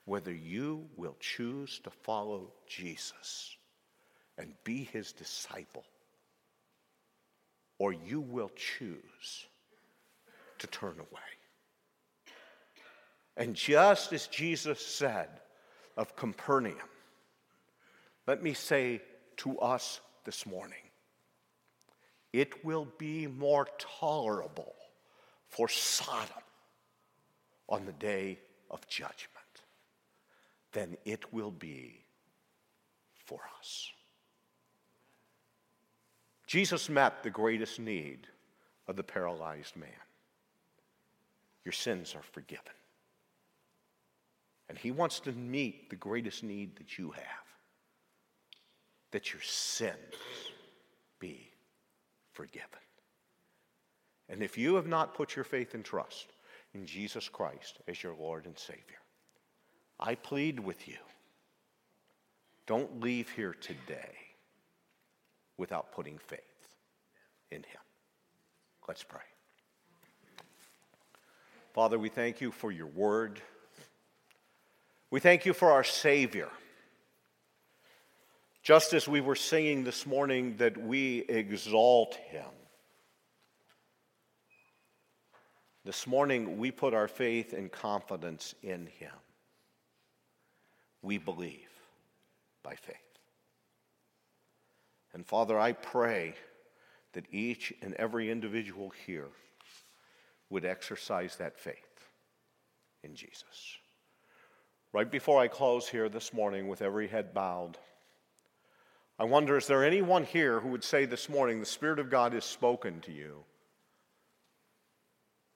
whether 0.05 0.32
you 0.32 0.88
will 0.97 1.16
choose 1.20 1.80
to 1.84 1.90
follow 1.90 2.53
Jesus 2.66 3.57
and 4.36 4.53
be 4.62 4.84
his 4.84 5.12
disciple, 5.12 5.84
or 7.78 7.95
you 7.95 8.20
will 8.20 8.51
choose 8.57 9.47
to 10.63 10.67
turn 10.69 10.95
away. 10.99 11.21
And 13.37 13.55
just 13.55 14.13
as 14.13 14.27
Jesus 14.27 14.85
said 14.85 15.29
of 15.97 16.17
Capernaum, 16.17 16.77
let 18.27 18.43
me 18.43 18.55
say 18.55 19.03
to 19.39 19.59
us 19.59 20.01
this 20.25 20.47
morning 20.47 20.79
it 22.33 22.65
will 22.65 22.87
be 22.97 23.27
more 23.27 23.67
tolerable 23.79 24.75
for 25.49 25.69
Sodom 25.69 26.45
on 27.69 27.85
the 27.85 27.93
day 27.93 28.39
of 28.71 28.87
judgment 28.87 29.19
than 30.73 30.97
it 31.05 31.33
will 31.33 31.51
be 31.51 32.05
for 33.27 33.41
us. 33.59 33.91
Jesus 36.47 36.89
met 36.89 37.23
the 37.23 37.31
greatest 37.31 37.81
need 37.81 38.29
of 38.87 38.97
the 38.97 39.03
paralyzed 39.03 39.77
man. 39.77 39.89
Your 41.65 41.73
sins 41.73 42.15
are 42.15 42.23
forgiven. 42.23 42.73
And 44.69 44.79
he 44.79 44.91
wants 44.91 45.21
to 45.21 45.33
meet 45.33 45.91
the 45.91 45.97
greatest 45.97 46.43
need 46.43 46.77
that 46.77 46.99
you 46.99 47.11
have 47.11 47.43
that 49.11 49.33
your 49.33 49.43
sins 49.43 49.97
be 51.21 51.51
forgiven. 52.33 52.69
And 54.29 54.43
if 54.43 54.57
you 54.57 54.75
have 54.77 54.87
not 54.87 55.15
put 55.15 55.37
your 55.37 55.45
faith 55.45 55.75
and 55.75 55.85
trust 55.85 56.29
in 56.75 56.87
Jesus 56.87 57.29
Christ 57.29 57.81
as 57.87 58.03
your 58.03 58.15
Lord 58.15 58.47
and 58.47 58.59
Savior, 58.59 59.03
I 60.01 60.15
plead 60.15 60.59
with 60.59 60.89
you 60.89 60.97
don't 62.67 63.01
leave 63.01 63.29
here 63.31 63.55
today 63.61 64.17
without 65.59 65.93
putting 65.93 66.17
faith 66.17 66.41
in 67.51 67.59
Him. 67.59 67.81
Let's 68.89 69.03
pray. 69.03 69.32
Father, 71.73 71.99
we 71.99 72.11
thank 72.11 72.43
you 72.43 72.51
for 72.51 72.70
your 72.70 72.87
word. 72.87 73.41
We 75.11 75.20
thank 75.20 75.47
you 75.47 75.55
for 75.55 75.70
our 75.70 75.85
Savior. 75.85 76.51
Just 78.62 78.93
as 78.93 79.09
we 79.09 79.23
were 79.23 79.35
singing 79.35 79.83
this 79.83 80.07
morning, 80.07 80.57
that 80.59 80.77
we 80.77 81.20
exalt 81.20 82.14
him. 82.14 82.45
This 85.85 86.07
morning, 86.07 86.59
we 86.59 86.70
put 86.70 86.93
our 86.93 87.09
faith 87.09 87.55
and 87.55 87.73
confidence 87.73 88.55
in 88.62 88.87
him. 88.87 89.14
We 91.01 91.16
believe 91.16 91.70
by 92.62 92.75
faith. 92.75 92.97
And 95.14 95.27
Father, 95.27 95.59
I 95.59 95.73
pray 95.73 96.35
that 97.14 97.25
each 97.33 97.73
and 97.83 97.95
every 97.95 98.31
individual 98.31 98.93
here 99.07 99.29
would 100.53 100.64
exercise 100.66 101.36
that 101.36 101.59
faith 101.59 102.11
in 103.03 103.14
Jesus. 103.14 103.78
Right 104.92 105.11
before 105.11 105.40
I 105.40 105.48
close 105.48 105.88
here 105.88 106.11
this 106.11 106.34
morning, 106.34 106.68
with 106.68 106.82
every 106.82 107.09
head 107.09 107.32
bowed, 107.32 107.78
I 109.18 109.24
wonder 109.24 109.57
is 109.57 109.66
there 109.66 109.82
anyone 109.82 110.24
here 110.24 110.61
who 110.61 110.68
would 110.68 110.84
say 110.84 111.07
this 111.07 111.30
morning, 111.30 111.59
the 111.59 111.66
Spirit 111.66 111.98
of 111.98 112.11
God 112.11 112.34
has 112.34 112.44
spoken 112.44 113.00
to 113.00 113.12
you, 113.12 113.44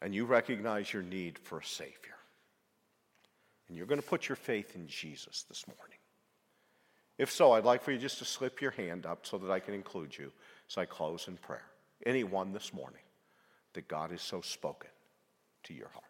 and 0.00 0.14
you 0.14 0.24
recognize 0.24 0.92
your 0.92 1.02
need 1.02 1.38
for 1.38 1.58
a 1.58 1.64
Savior? 1.64 2.16
And 3.68 3.76
you're 3.76 3.86
going 3.86 4.00
to 4.00 4.06
put 4.06 4.28
your 4.28 4.36
faith 4.36 4.76
in 4.76 4.86
Jesus 4.86 5.44
this 5.48 5.66
morning. 5.66 5.98
If 7.18 7.30
so, 7.30 7.52
I'd 7.52 7.64
like 7.64 7.82
for 7.82 7.92
you 7.92 7.98
just 7.98 8.18
to 8.18 8.24
slip 8.24 8.62
your 8.62 8.70
hand 8.70 9.04
up 9.04 9.26
so 9.26 9.36
that 9.38 9.50
I 9.50 9.60
can 9.60 9.74
include 9.74 10.16
you 10.16 10.32
as 10.70 10.78
I 10.78 10.86
close 10.86 11.28
in 11.28 11.36
prayer. 11.36 11.66
Anyone 12.06 12.52
this 12.52 12.72
morning 12.72 13.00
that 13.76 13.88
God 13.88 14.10
has 14.10 14.22
so 14.22 14.40
spoken 14.40 14.90
to 15.64 15.74
your 15.74 15.88
heart. 15.88 16.04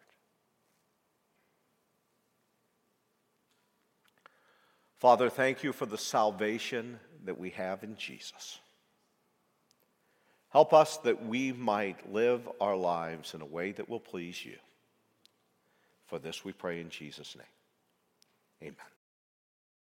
Father, 4.97 5.29
thank 5.29 5.63
you 5.63 5.73
for 5.73 5.85
the 5.85 5.97
salvation 5.97 6.99
that 7.25 7.37
we 7.37 7.51
have 7.51 7.83
in 7.83 7.95
Jesus. 7.97 8.59
Help 10.49 10.73
us 10.73 10.97
that 10.99 11.25
we 11.25 11.51
might 11.51 12.11
live 12.11 12.49
our 12.59 12.75
lives 12.75 13.33
in 13.33 13.41
a 13.41 13.45
way 13.45 13.73
that 13.73 13.89
will 13.89 13.99
please 13.99 14.43
you. 14.43 14.55
For 16.07 16.17
this 16.17 16.43
we 16.43 16.53
pray 16.53 16.79
in 16.79 16.89
Jesus' 16.89 17.35
name. 17.35 17.45
Amen. 18.63 18.96